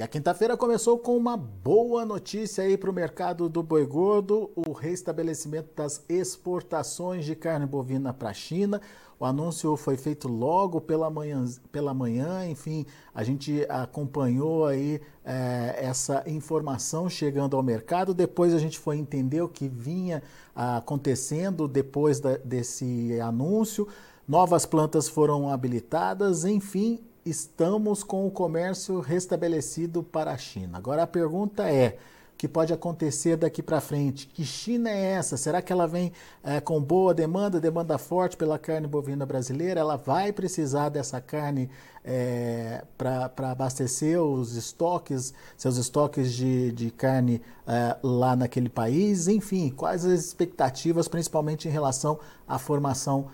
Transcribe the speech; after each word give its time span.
E 0.00 0.02
a 0.02 0.08
quinta-feira 0.08 0.56
começou 0.56 0.98
com 0.98 1.14
uma 1.14 1.36
boa 1.36 2.06
notícia 2.06 2.64
aí 2.64 2.78
para 2.78 2.88
o 2.88 2.92
mercado 2.92 3.50
do 3.50 3.62
boi 3.62 3.84
gordo, 3.84 4.50
o 4.56 4.72
restabelecimento 4.72 5.74
das 5.76 6.02
exportações 6.08 7.22
de 7.22 7.36
carne 7.36 7.66
bovina 7.66 8.10
para 8.10 8.30
a 8.30 8.32
China. 8.32 8.80
O 9.18 9.26
anúncio 9.26 9.76
foi 9.76 9.98
feito 9.98 10.26
logo 10.26 10.80
pela 10.80 11.10
manhã, 11.10 11.44
pela 11.70 11.92
manhã, 11.92 12.48
enfim, 12.48 12.86
a 13.14 13.22
gente 13.22 13.66
acompanhou 13.68 14.64
aí 14.64 15.02
é, 15.22 15.76
essa 15.78 16.24
informação 16.26 17.06
chegando 17.06 17.54
ao 17.54 17.62
mercado. 17.62 18.14
Depois 18.14 18.54
a 18.54 18.58
gente 18.58 18.78
foi 18.78 18.96
entender 18.96 19.42
o 19.42 19.50
que 19.50 19.68
vinha 19.68 20.22
acontecendo 20.54 21.68
depois 21.68 22.20
da, 22.20 22.38
desse 22.38 23.20
anúncio. 23.20 23.86
Novas 24.26 24.64
plantas 24.64 25.10
foram 25.10 25.50
habilitadas, 25.50 26.46
enfim, 26.46 27.00
estamos 27.24 28.02
com 28.02 28.26
o 28.26 28.30
comércio 28.30 29.00
restabelecido 29.00 30.02
para 30.02 30.32
a 30.32 30.38
China. 30.38 30.78
Agora 30.78 31.02
a 31.02 31.06
pergunta 31.06 31.70
é: 31.70 31.98
o 32.34 32.36
que 32.36 32.48
pode 32.48 32.72
acontecer 32.72 33.36
daqui 33.36 33.62
para 33.62 33.80
frente? 33.80 34.26
Que 34.26 34.44
China 34.44 34.88
é 34.90 35.12
essa? 35.12 35.36
Será 35.36 35.60
que 35.60 35.72
ela 35.72 35.86
vem 35.86 36.12
é, 36.42 36.60
com 36.60 36.80
boa 36.80 37.12
demanda, 37.12 37.60
demanda 37.60 37.98
forte 37.98 38.36
pela 38.36 38.58
carne 38.58 38.86
bovina 38.86 39.26
brasileira? 39.26 39.80
Ela 39.80 39.96
vai 39.96 40.32
precisar 40.32 40.88
dessa 40.88 41.20
carne 41.20 41.68
é, 42.02 42.82
para 42.96 43.50
abastecer 43.50 44.18
os 44.20 44.56
estoques, 44.56 45.34
seus 45.56 45.76
estoques 45.76 46.32
de, 46.32 46.72
de 46.72 46.90
carne 46.90 47.42
é, 47.66 47.96
lá 48.02 48.34
naquele 48.34 48.70
país? 48.70 49.28
Enfim, 49.28 49.70
quais 49.70 50.06
as 50.06 50.20
expectativas, 50.20 51.08
principalmente 51.08 51.68
em 51.68 51.70
relação 51.70 52.18
à 52.48 52.58
formação 52.58 53.28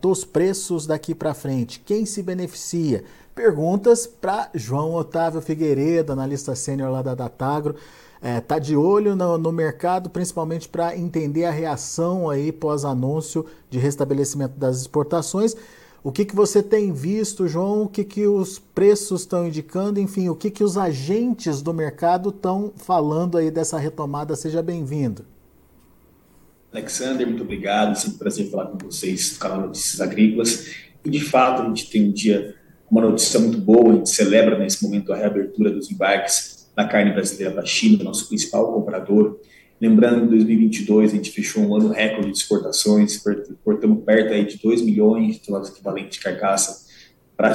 dos 0.00 0.24
preços 0.24 0.86
daqui 0.86 1.16
para 1.16 1.34
frente? 1.34 1.80
Quem 1.80 2.06
se 2.06 2.22
beneficia? 2.22 3.02
Perguntas 3.34 4.06
para 4.06 4.48
João 4.54 4.94
Otávio 4.94 5.40
Figueiredo, 5.40 6.12
analista 6.12 6.54
sênior 6.54 6.90
lá 6.90 7.02
da 7.02 7.14
Datagro. 7.16 7.74
É, 8.22 8.40
tá 8.40 8.58
de 8.58 8.76
olho 8.76 9.16
no, 9.16 9.36
no 9.36 9.50
mercado, 9.50 10.08
principalmente 10.08 10.68
para 10.68 10.96
entender 10.96 11.44
a 11.44 11.50
reação 11.50 12.30
aí 12.30 12.52
pós-anúncio 12.52 13.44
de 13.68 13.78
restabelecimento 13.78 14.56
das 14.56 14.80
exportações. 14.80 15.56
O 16.02 16.12
que, 16.12 16.24
que 16.24 16.34
você 16.34 16.62
tem 16.62 16.92
visto, 16.92 17.48
João? 17.48 17.82
O 17.82 17.88
que, 17.88 18.04
que 18.04 18.26
os 18.26 18.58
preços 18.58 19.22
estão 19.22 19.48
indicando? 19.48 19.98
Enfim, 19.98 20.28
o 20.28 20.36
que, 20.36 20.50
que 20.50 20.62
os 20.62 20.78
agentes 20.78 21.60
do 21.60 21.74
mercado 21.74 22.28
estão 22.28 22.72
falando 22.76 23.36
aí 23.36 23.50
dessa 23.50 23.78
retomada? 23.78 24.36
Seja 24.36 24.62
bem-vindo. 24.62 25.24
Alexander, 26.72 27.26
muito 27.26 27.42
obrigado. 27.42 27.96
Sempre 27.96 28.14
um 28.14 28.18
prazer 28.18 28.50
falar 28.50 28.66
com 28.66 28.78
vocês 28.78 29.32
do 29.32 29.38
canal 29.38 29.60
Notícias 29.62 30.00
Agrícolas. 30.00 30.66
E, 31.04 31.10
de 31.10 31.20
fato, 31.20 31.62
a 31.62 31.64
gente 31.66 31.90
tem 31.90 32.08
um 32.08 32.12
dia 32.12 32.54
uma 32.90 33.00
notícia 33.00 33.40
muito 33.40 33.58
boa, 33.58 33.92
a 33.92 33.96
gente 33.96 34.10
celebra 34.10 34.58
nesse 34.58 34.82
momento 34.84 35.12
a 35.12 35.16
reabertura 35.16 35.70
dos 35.70 35.90
embarques 35.90 36.68
da 36.76 36.86
carne 36.86 37.12
brasileira 37.12 37.52
para 37.52 37.62
a 37.62 37.66
China, 37.66 38.04
nosso 38.04 38.28
principal 38.28 38.72
comprador. 38.72 39.40
Lembrando 39.80 40.20
que 40.20 40.26
em 40.26 40.36
2022 40.36 41.12
a 41.12 41.16
gente 41.16 41.30
fechou 41.30 41.62
um 41.62 41.74
ano 41.74 41.88
recorde 41.90 42.30
de 42.30 42.38
exportações, 42.38 43.14
exportamos 43.14 44.04
perto 44.04 44.32
aí 44.32 44.44
de 44.44 44.58
2 44.58 44.82
milhões 44.82 45.34
de 45.34 45.40
toneladas 45.40 45.72
equivalentes 45.72 46.18
de 46.18 46.24
carcaça 46.24 46.84
para 47.36 47.52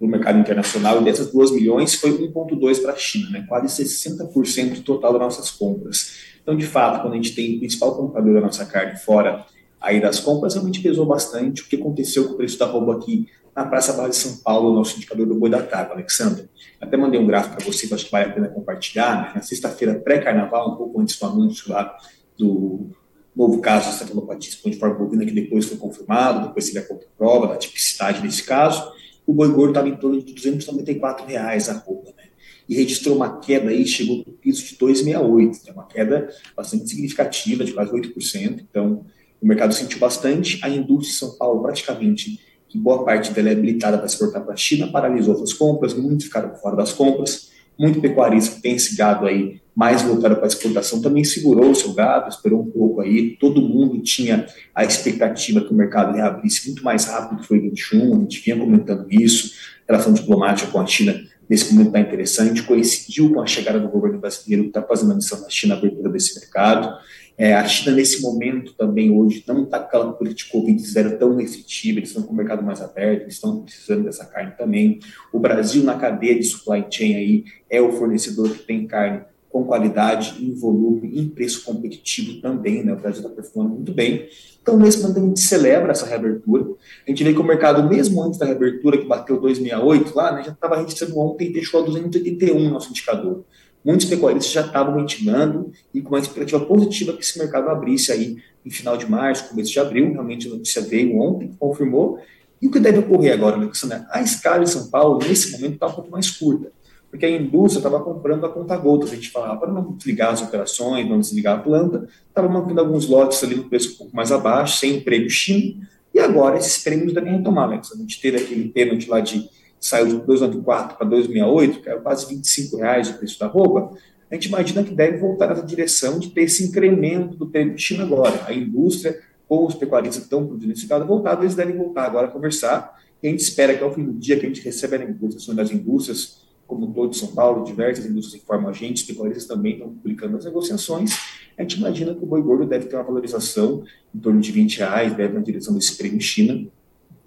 o 0.00 0.06
mercado 0.06 0.38
internacional, 0.38 1.00
e 1.00 1.04
dessas 1.04 1.32
2 1.32 1.50
milhões 1.50 1.94
foi 1.96 2.12
1,2 2.12 2.80
para 2.80 2.92
a 2.92 2.96
China, 2.96 3.30
né? 3.30 3.44
quase 3.48 3.82
60% 3.82 4.74
do 4.74 4.82
total 4.82 5.12
das 5.12 5.22
nossas 5.22 5.50
compras. 5.50 6.12
Então, 6.42 6.56
de 6.56 6.66
fato, 6.66 7.02
quando 7.02 7.14
a 7.14 7.16
gente 7.16 7.34
tem 7.34 7.56
o 7.56 7.58
principal 7.58 7.96
comprador 7.96 8.34
da 8.34 8.40
nossa 8.40 8.64
carne 8.64 8.96
fora 8.96 9.44
aí 9.80 10.00
das 10.00 10.20
compras, 10.20 10.54
realmente 10.54 10.80
pesou 10.80 11.04
bastante 11.04 11.62
o 11.62 11.66
que 11.66 11.76
aconteceu 11.76 12.28
com 12.28 12.34
o 12.34 12.36
preço 12.36 12.58
da 12.58 12.66
roupa 12.66 12.94
aqui 12.94 13.26
na 13.54 13.64
Praça 13.64 13.92
Barra 13.92 14.08
de 14.08 14.16
São 14.16 14.36
Paulo, 14.38 14.74
nosso 14.74 14.96
indicador 14.96 15.26
do 15.26 15.34
boi 15.34 15.48
da 15.48 15.62
tarde, 15.62 15.92
Alexandre. 15.92 16.48
Até 16.80 16.96
mandei 16.96 17.20
um 17.20 17.26
gráfico 17.26 17.56
para 17.56 17.64
você, 17.64 17.86
que 17.86 17.94
acho 17.94 18.06
que 18.06 18.10
vale 18.10 18.30
a 18.30 18.32
pena 18.32 18.48
compartilhar. 18.48 19.22
Né? 19.22 19.32
Na 19.36 19.42
sexta-feira 19.42 19.94
pré-carnaval, 19.94 20.72
um 20.72 20.76
pouco 20.76 21.00
antes 21.00 21.18
do 21.18 21.26
anúncio 21.26 21.72
lá 21.72 21.96
do 22.36 22.90
novo 23.34 23.60
caso 23.60 23.90
de 23.90 23.96
cefalopatia 23.96 24.50
espongiforme 24.50 24.96
bovina, 24.96 25.24
que 25.24 25.32
depois 25.32 25.66
foi 25.66 25.76
confirmado, 25.76 26.48
depois 26.48 26.70
teve 26.70 26.78
a 26.78 26.98
prova 27.16 27.48
da 27.48 27.56
tipicidade 27.56 28.20
desse 28.22 28.42
caso, 28.42 28.92
o 29.26 29.32
boi 29.32 29.48
gordo 29.48 29.70
estava 29.70 29.88
em 29.88 29.96
torno 29.96 30.22
de 30.22 30.32
294 30.32 31.26
reais 31.26 31.68
a 31.68 31.74
roupa, 31.74 32.12
né? 32.16 32.24
E 32.68 32.74
registrou 32.74 33.16
uma 33.16 33.40
queda 33.40 33.70
aí, 33.70 33.86
chegou 33.86 34.18
no 34.18 34.32
piso 34.32 34.64
de 34.64 34.76
268, 34.76 35.66
né? 35.66 35.72
uma 35.72 35.86
queda 35.86 36.28
bastante 36.56 36.88
significativa, 36.88 37.64
de 37.64 37.72
quase 37.72 37.92
8%. 37.92 38.64
Então, 38.70 39.04
o 39.40 39.46
mercado 39.46 39.74
sentiu 39.74 39.98
bastante, 39.98 40.58
a 40.62 40.68
indústria 40.68 41.12
de 41.12 41.18
São 41.18 41.36
Paulo 41.36 41.62
praticamente 41.62 42.40
que 42.74 42.78
boa 42.78 43.04
parte 43.04 43.32
dela 43.32 43.50
é 43.50 43.52
habilitada 43.52 43.96
para 43.96 44.06
exportar 44.06 44.42
para 44.42 44.54
a 44.54 44.56
China, 44.56 44.88
paralisou 44.88 45.40
as 45.40 45.52
compras, 45.52 45.94
muitos 45.94 46.26
ficaram 46.26 46.56
fora 46.56 46.74
das 46.74 46.92
compras, 46.92 47.52
muito 47.78 48.00
pecuarista 48.00 48.56
que 48.56 48.62
tem 48.62 48.74
esse 48.74 48.96
gado 48.96 49.26
aí 49.26 49.60
mais 49.76 50.02
voltado 50.02 50.34
para 50.34 50.44
a 50.44 50.48
exportação 50.48 51.00
também 51.00 51.22
segurou 51.22 51.70
o 51.70 51.74
seu 51.74 51.92
gado, 51.92 52.28
esperou 52.28 52.62
um 52.62 52.70
pouco 52.70 53.00
aí, 53.00 53.36
todo 53.38 53.62
mundo 53.62 54.00
tinha 54.02 54.46
a 54.74 54.84
expectativa 54.84 55.60
que 55.60 55.72
o 55.72 55.76
mercado 55.76 56.16
reabrisse 56.16 56.66
muito 56.66 56.82
mais 56.82 57.04
rápido 57.04 57.40
que 57.40 57.46
foi 57.46 57.60
21, 57.60 58.16
a 58.16 58.20
gente 58.20 58.40
vinha 58.40 58.58
comentando 58.58 59.06
isso, 59.08 59.52
relação 59.86 60.12
diplomática 60.12 60.70
com 60.70 60.80
a 60.80 60.86
China 60.86 61.14
nesse 61.48 61.72
momento 61.72 61.88
está 61.88 62.00
interessante, 62.00 62.62
coincidiu 62.62 63.32
com 63.32 63.40
a 63.40 63.46
chegada 63.46 63.78
do 63.80 63.88
governo 63.88 64.18
brasileiro 64.18 64.64
que 64.64 64.70
está 64.70 64.82
fazendo 64.82 65.12
a 65.12 65.16
missão 65.16 65.40
na 65.40 65.48
China, 65.48 65.74
a 65.74 65.78
abertura 65.78 66.08
desse 66.10 66.38
mercado, 66.38 66.96
é, 67.36 67.52
a 67.52 67.66
China, 67.66 67.96
nesse 67.96 68.22
momento, 68.22 68.74
também 68.74 69.10
hoje, 69.10 69.42
não 69.46 69.64
está 69.64 69.80
com 69.80 69.86
aquela 69.86 70.12
política 70.12 70.56
Covid-0 70.56 71.18
tão 71.18 71.40
efetiva, 71.40 71.98
eles 71.98 72.10
estão 72.10 72.22
com 72.22 72.32
o 72.32 72.36
mercado 72.36 72.62
mais 72.62 72.80
aberto, 72.80 73.22
eles 73.22 73.34
estão 73.34 73.62
precisando 73.62 74.04
dessa 74.04 74.24
carne 74.24 74.52
também. 74.56 75.00
O 75.32 75.40
Brasil, 75.40 75.82
na 75.82 75.96
cadeia 75.96 76.36
de 76.36 76.44
supply 76.44 76.84
chain, 76.88 77.16
aí, 77.16 77.44
é 77.68 77.80
o 77.80 77.90
fornecedor 77.92 78.50
que 78.50 78.62
tem 78.62 78.86
carne 78.86 79.22
com 79.54 79.64
qualidade, 79.64 80.44
em 80.44 80.52
volume, 80.52 81.16
em 81.16 81.28
preço 81.28 81.62
competitivo 81.64 82.40
também, 82.40 82.82
né? 82.82 82.92
O 82.92 82.96
Brasil 82.96 83.22
está 83.22 83.32
performando 83.32 83.76
muito 83.76 83.92
bem. 83.92 84.26
Então, 84.60 84.76
nesse 84.76 85.00
momento, 85.00 85.18
a 85.18 85.26
gente 85.28 85.40
celebra 85.40 85.92
essa 85.92 86.06
reabertura. 86.06 86.72
A 87.06 87.10
gente 87.10 87.22
vê 87.22 87.32
que 87.32 87.38
o 87.38 87.44
mercado, 87.44 87.88
mesmo 87.88 88.20
antes 88.20 88.36
da 88.36 88.46
reabertura, 88.46 88.98
que 88.98 89.06
bateu 89.06 89.40
268 89.40 90.16
lá, 90.16 90.32
né, 90.32 90.42
já 90.42 90.50
estava 90.50 90.76
registrando 90.76 91.16
ontem 91.20 91.50
e 91.50 91.52
deixou 91.52 91.82
a 91.82 91.86
281 91.86 92.68
nosso 92.68 92.90
indicador 92.90 93.44
muitos 93.84 94.06
pecuaristas 94.06 94.50
já 94.50 94.62
estavam 94.62 94.94
ventilando 94.94 95.70
e 95.92 96.00
com 96.00 96.14
uma 96.14 96.18
expectativa 96.18 96.58
positiva 96.64 97.12
que 97.12 97.20
esse 97.20 97.38
mercado 97.38 97.68
abrisse 97.68 98.10
aí 98.10 98.38
em 98.64 98.70
final 98.70 98.96
de 98.96 99.08
março, 99.08 99.50
começo 99.50 99.70
de 99.70 99.78
abril. 99.78 100.10
Realmente 100.10 100.48
a 100.48 100.50
notícia 100.50 100.80
veio 100.80 101.20
ontem, 101.20 101.54
confirmou. 101.58 102.18
E 102.62 102.66
o 102.66 102.70
que 102.70 102.80
deve 102.80 103.00
ocorrer 103.00 103.34
agora, 103.34 103.56
Alexandre? 103.56 104.02
A 104.10 104.22
escala 104.22 104.62
em 104.62 104.66
São 104.66 104.88
Paulo, 104.88 105.18
nesse 105.18 105.52
momento, 105.52 105.74
está 105.74 105.86
um 105.86 105.92
pouco 105.92 106.10
mais 106.10 106.30
curta, 106.30 106.72
porque 107.14 107.26
a 107.26 107.30
indústria 107.30 107.78
estava 107.78 108.02
comprando 108.02 108.44
a 108.44 108.48
conta 108.48 108.76
gota, 108.76 109.04
a 109.04 109.08
gente 109.08 109.30
falava, 109.30 109.56
para 109.60 109.72
não 109.72 109.92
desligar 109.92 110.32
as 110.32 110.42
operações, 110.42 111.08
não 111.08 111.20
desligar 111.20 111.60
a 111.60 111.62
planta, 111.62 112.08
estava 112.26 112.48
mantendo 112.48 112.80
alguns 112.80 113.06
lotes 113.06 113.44
ali 113.44 113.54
no 113.54 113.68
preço 113.68 113.94
um 113.94 113.98
pouco 113.98 114.16
mais 114.16 114.32
abaixo, 114.32 114.78
sem 114.78 114.96
emprego 114.96 115.30
China, 115.30 115.88
e 116.12 116.18
agora 116.18 116.58
esses 116.58 116.82
prêmios 116.82 117.14
devem 117.14 117.36
retomar, 117.36 117.68
Alex. 117.68 117.92
A 117.92 117.96
gente 117.96 118.20
teve 118.20 118.38
aquele 118.38 118.68
pênalti 118.68 119.08
lá 119.08 119.20
de 119.20 119.48
saiu 119.78 120.08
de 120.08 120.16
2,94 120.26 120.96
para 120.96 121.06
2,68, 121.06 121.82
que 121.82 121.88
era 121.88 122.00
quase 122.00 122.26
25 122.26 122.78
reais 122.78 123.10
o 123.10 123.14
preço 123.14 123.38
da 123.38 123.46
roupa, 123.46 123.96
a 124.28 124.34
gente 124.34 124.48
imagina 124.48 124.82
que 124.82 124.92
deve 124.92 125.18
voltar 125.18 125.46
nessa 125.50 125.62
direção 125.62 126.18
de 126.18 126.30
ter 126.30 126.42
esse 126.42 126.64
incremento 126.64 127.36
do 127.36 127.46
prêmio 127.46 127.76
de 127.76 127.80
China 127.80 128.02
agora. 128.02 128.42
A 128.44 128.52
indústria 128.52 129.20
ou 129.48 129.68
os 129.68 129.76
pecuaristas 129.76 130.16
que 130.16 130.24
estão 130.24 130.44
produzindo 130.44 130.72
esse 130.72 130.86
voltado, 130.88 131.44
eles 131.44 131.54
devem 131.54 131.76
voltar 131.76 132.06
agora 132.06 132.26
a 132.26 132.30
conversar. 132.30 133.00
E 133.22 133.28
a 133.28 133.30
gente 133.30 133.42
espera 133.44 133.72
que 133.72 133.84
ao 133.84 133.94
fim 133.94 134.02
do 134.02 134.12
dia 134.14 134.36
que 134.36 134.46
a 134.46 134.48
gente 134.48 134.62
recebe 134.62 134.96
a 134.96 134.98
negociação 134.98 135.54
das 135.54 135.70
indústrias, 135.70 136.43
como 136.66 136.92
todo 136.92 137.10
de 137.10 137.18
São 137.18 137.28
Paulo, 137.28 137.64
diversas 137.64 138.06
indústrias 138.06 138.42
informam 138.42 138.68
a 138.68 138.72
gente, 138.72 138.98
os 138.98 139.02
pecuaristas 139.02 139.46
também 139.46 139.74
estão 139.74 139.88
publicando 139.88 140.36
as 140.36 140.44
negociações, 140.44 141.16
a 141.56 141.62
gente 141.62 141.78
imagina 141.78 142.14
que 142.14 142.22
o 142.22 142.26
boi 142.26 142.42
gordo 142.42 142.66
deve 142.66 142.86
ter 142.86 142.96
uma 142.96 143.04
valorização 143.04 143.84
em 144.14 144.18
torno 144.18 144.40
de 144.40 144.50
20 144.50 144.78
reais, 144.78 145.14
deve 145.14 145.34
na 145.34 145.40
direção 145.40 145.74
desse 145.74 145.96
prêmio 145.96 146.20
China, 146.20 146.66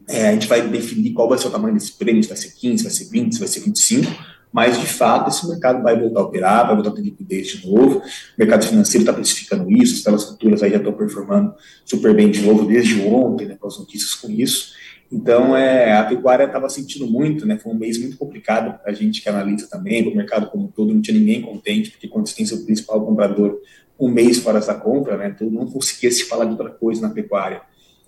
é, 0.07 0.29
a 0.29 0.33
gente 0.33 0.47
vai 0.47 0.67
definir 0.67 1.11
qual 1.11 1.27
vai 1.27 1.37
ser 1.37 1.47
o 1.47 1.51
tamanho 1.51 1.73
desse 1.73 1.91
prêmio, 1.93 2.23
se 2.23 2.29
vai 2.29 2.37
ser 2.37 2.53
15, 2.53 2.77
se 2.77 2.83
vai 2.83 2.93
ser 2.93 3.05
20, 3.09 3.33
se 3.33 3.39
vai 3.39 3.47
ser 3.47 3.59
25, 3.59 4.11
mas 4.51 4.79
de 4.79 4.85
fato 4.85 5.29
esse 5.29 5.47
mercado 5.47 5.83
vai 5.83 5.99
voltar 5.99 6.21
a 6.21 6.23
operar, 6.23 6.65
vai 6.65 6.75
voltar 6.75 6.91
a 6.91 6.93
ter 6.93 7.01
liquidez 7.01 7.47
de 7.47 7.67
novo, 7.67 7.99
o 7.99 8.01
mercado 8.37 8.65
financeiro 8.65 9.03
está 9.03 9.13
precificando 9.13 9.69
isso, 9.69 9.95
as 9.95 10.01
telas 10.01 10.23
futuras 10.23 10.63
aí 10.63 10.71
já 10.71 10.77
estão 10.77 10.93
performando 10.93 11.53
super 11.85 12.15
bem 12.15 12.31
de 12.31 12.41
novo 12.41 12.65
desde 12.65 13.01
ontem, 13.01 13.47
né, 13.47 13.57
com 13.59 13.67
as 13.67 13.77
notícias 13.77 14.15
com 14.15 14.29
isso. 14.29 14.73
Então, 15.11 15.55
é, 15.55 15.97
a 15.97 16.03
pecuária 16.03 16.43
estava 16.43 16.69
sentindo 16.69 17.07
muito, 17.07 17.45
né? 17.45 17.57
Foi 17.57 17.71
um 17.71 17.77
mês 17.77 17.97
muito 17.97 18.17
complicado 18.17 18.77
para 18.79 18.91
a 18.91 18.93
gente 18.93 19.21
que 19.21 19.29
analisa 19.29 19.67
também, 19.69 20.03
para 20.03 20.11
o 20.11 20.15
mercado 20.15 20.49
como 20.49 20.65
um 20.65 20.67
todo, 20.67 20.93
não 20.93 21.01
tinha 21.01 21.17
ninguém 21.17 21.41
contente, 21.41 21.91
porque 21.91 22.07
quando 22.07 22.27
você 22.27 22.35
tem 22.35 22.45
seu 22.45 22.63
principal 22.65 23.05
comprador 23.05 23.57
um 23.99 24.09
mês 24.09 24.37
fora 24.37 24.59
essa 24.59 24.75
compra, 24.75 25.17
né? 25.17 25.29
Todo 25.37 25.51
não 25.51 25.65
conseguia 25.65 26.11
se 26.11 26.25
falar 26.25 26.45
de 26.45 26.51
outra 26.51 26.69
coisa 26.69 27.01
na 27.01 27.09
pecuária. 27.09 27.61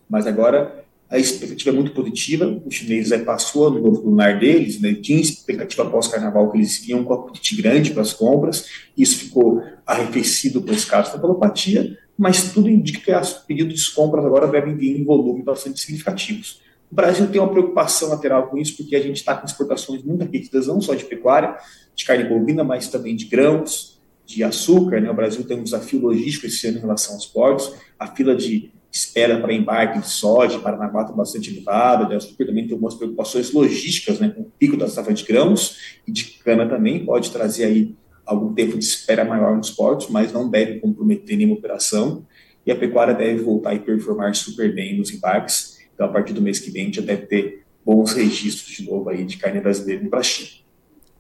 Mas 0.10 0.28
agora 0.28 0.86
a 1.10 1.18
expectativa 1.18 1.72
é 1.72 1.74
muito 1.74 1.92
positiva, 1.92 2.46
o 2.46 2.70
chinês 2.70 3.12
é, 3.12 3.18
passou 3.18 3.72
no 3.72 3.82
novo 3.82 4.08
lunar 4.08 4.38
deles, 4.38 4.80
né, 4.80 4.94
tinha 4.94 5.20
expectativa 5.20 5.82
após-carnaval 5.82 6.52
que 6.52 6.58
eles 6.60 6.78
vinham 6.86 7.04
com 7.04 7.14
apetite 7.14 7.60
grande 7.60 7.92
para 7.92 8.04
as 8.04 8.14
compras, 8.14 8.68
isso 8.96 9.18
ficou 9.18 9.64
arrefecido 9.88 10.62
por 10.62 10.72
esse 10.72 10.88
da 10.88 11.18
palopatia, 11.18 11.98
mas 12.16 12.54
tudo 12.54 12.70
indica 12.70 13.00
que 13.00 13.12
os 13.12 13.34
pedidos 13.34 13.82
de 13.82 13.92
compras 13.92 14.24
agora 14.24 14.48
devem 14.48 14.76
vir 14.76 15.00
em 15.00 15.04
volume 15.04 15.42
bastante 15.42 15.80
significativos. 15.80 16.62
O 16.92 16.96
Brasil 16.96 17.28
tem 17.28 17.40
uma 17.40 17.52
preocupação 17.52 18.10
lateral 18.10 18.48
com 18.48 18.58
isso, 18.58 18.76
porque 18.78 18.96
a 18.96 19.02
gente 19.02 19.18
está 19.18 19.36
com 19.36 19.46
exportações 19.46 20.04
muito 20.04 20.24
aquecidas, 20.24 20.68
não 20.68 20.82
só 20.82 20.96
de 20.96 21.06
pecuária, 21.06 21.56
de 21.96 22.04
carne 22.04 22.24
bovina, 22.24 22.64
mas 22.64 22.88
também 22.88 23.16
de 23.16 23.26
grãos, 23.26 24.00
de 24.26 24.44
açúcar. 24.44 25.00
Né? 25.00 25.10
O 25.10 25.14
Brasil 25.14 25.44
tem 25.44 25.60
um 25.60 25.64
desafio 25.64 26.02
logístico 26.02 26.48
esse 26.48 26.68
ano 26.68 26.78
em 26.78 26.82
relação 26.82 27.14
aos 27.16 27.26
portos. 27.26 27.74
A 28.00 28.08
fila 28.08 28.36
de 28.36 28.72
espera 28.92 29.40
para 29.40 29.54
embarque 29.54 30.00
de 30.00 30.10
soja, 30.10 30.60
Paranaguá 30.60 31.04
está 31.04 31.14
bastante 31.14 31.52
elevada, 31.52 32.06
de 32.06 32.16
açúcar 32.16 32.46
também 32.46 32.66
tem 32.66 32.74
algumas 32.74 32.96
preocupações 32.96 33.52
logísticas, 33.54 34.20
né, 34.20 34.30
com 34.30 34.42
o 34.42 34.52
pico 34.58 34.76
da 34.76 34.88
safra 34.88 35.14
de 35.14 35.24
grãos 35.24 35.78
e 36.08 36.12
de 36.12 36.24
cana 36.44 36.68
também, 36.68 37.06
pode 37.06 37.30
trazer 37.30 37.66
aí 37.66 37.96
algum 38.26 38.54
tempo 38.54 38.78
de 38.78 38.84
espera 38.84 39.24
maior 39.24 39.56
nos 39.56 39.70
portos, 39.70 40.10
mas 40.10 40.32
não 40.34 40.50
deve 40.50 40.80
comprometer 40.80 41.38
nenhuma 41.38 41.56
operação, 41.56 42.26
e 42.66 42.72
a 42.72 42.76
pecuária 42.76 43.14
deve 43.14 43.44
voltar 43.44 43.74
e 43.74 43.80
performar 43.80 44.36
super 44.36 44.74
bem 44.74 44.98
nos 44.98 45.14
embarques, 45.14 45.79
então, 46.00 46.08
a 46.08 46.14
partir 46.14 46.32
do 46.32 46.42
mês 46.42 46.60
que 46.62 46.72
vem, 46.72 46.84
a 46.84 46.86
gente 46.86 46.96
já 46.96 47.06
deve 47.06 47.26
ter 47.26 47.66
bons 47.86 48.14
registros 48.14 48.74
de 48.74 48.90
novo 48.90 49.10
aí 49.10 49.26
de 49.26 49.36
carne 49.36 49.60
brasileira 49.60 50.08
para 50.08 50.20
a 50.20 50.24
China. 50.24 50.62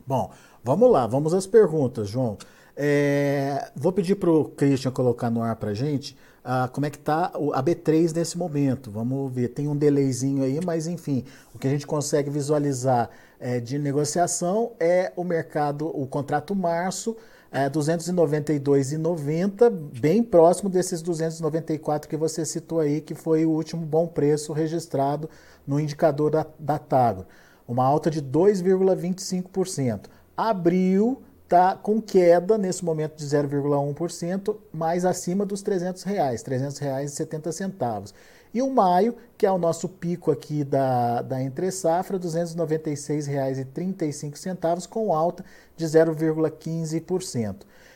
Bom, 0.07 0.31
vamos 0.63 0.89
lá, 0.89 1.05
vamos 1.05 1.33
às 1.33 1.45
perguntas, 1.45 2.07
João. 2.07 2.37
É, 2.77 3.71
vou 3.75 3.91
pedir 3.91 4.15
para 4.15 4.31
o 4.31 4.45
Christian 4.45 4.91
colocar 4.91 5.29
no 5.29 5.43
ar 5.43 5.57
para 5.57 5.73
gente 5.73 6.15
ah, 6.45 6.69
como 6.71 6.85
é 6.85 6.89
que 6.89 6.95
está 6.95 7.25
a 7.25 7.61
B3 7.61 8.15
nesse 8.15 8.37
momento. 8.37 8.89
Vamos 8.89 9.33
ver, 9.33 9.49
tem 9.49 9.67
um 9.67 9.75
delayzinho 9.75 10.45
aí, 10.45 10.61
mas 10.65 10.87
enfim, 10.87 11.25
o 11.53 11.59
que 11.59 11.67
a 11.67 11.69
gente 11.69 11.85
consegue 11.85 12.29
visualizar 12.29 13.09
é, 13.37 13.59
de 13.59 13.77
negociação 13.77 14.71
é 14.79 15.11
o 15.17 15.25
mercado, 15.25 15.87
o 15.87 16.07
contrato 16.07 16.55
março, 16.55 17.17
é, 17.51 17.69
292,90, 17.69 19.69
bem 19.99 20.21
próximo 20.21 20.69
desses 20.69 21.01
294 21.01 22.07
que 22.07 22.15
você 22.15 22.45
citou 22.45 22.79
aí, 22.79 23.01
que 23.01 23.15
foi 23.15 23.43
o 23.45 23.49
último 23.49 23.83
bom 23.85 24.07
preço 24.07 24.53
registrado 24.53 25.29
no 25.65 25.79
indicador 25.79 26.29
da, 26.31 26.45
da 26.59 26.77
Tagro. 26.77 27.25
Uma 27.67 27.83
alta 27.85 28.11
de 28.11 28.21
2,25%. 28.21 30.05
Abril 30.37 31.23
está 31.43 31.75
com 31.75 31.99
queda 31.99 32.57
nesse 32.57 32.85
momento 32.85 33.17
de 33.17 33.25
0,1%, 33.25 34.55
mais 34.71 35.03
acima 35.03 35.45
dos 35.45 35.63
300 35.63 36.03
reais, 36.03 36.43
300 36.43 36.77
reais 36.77 37.11
e 37.11 37.15
70 37.15 37.51
centavos. 37.51 38.13
E 38.53 38.61
o 38.61 38.69
maio, 38.69 39.15
que 39.37 39.45
é 39.45 39.51
o 39.51 39.57
nosso 39.57 39.87
pico 39.87 40.29
aqui 40.31 40.63
da, 40.63 41.21
da 41.21 41.41
entre 41.41 41.71
safra, 41.71 42.17
R$ 42.17 42.23
296,35, 42.23 44.87
com 44.87 45.13
alta 45.13 45.45
de 45.77 45.85
0,15%. 45.85 47.55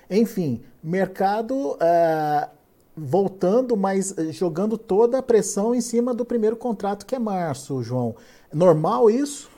Enfim, 0.09 0.61
mercado 0.83 1.71
uh, 1.71 2.47
voltando, 2.95 3.75
mas 3.75 4.15
jogando 4.29 4.77
toda 4.77 5.17
a 5.17 5.23
pressão 5.23 5.73
em 5.73 5.81
cima 5.81 6.13
do 6.13 6.23
primeiro 6.23 6.55
contrato, 6.55 7.05
que 7.05 7.15
é 7.15 7.19
março, 7.19 7.81
João. 7.81 8.15
Normal 8.53 9.09
isso? 9.09 9.51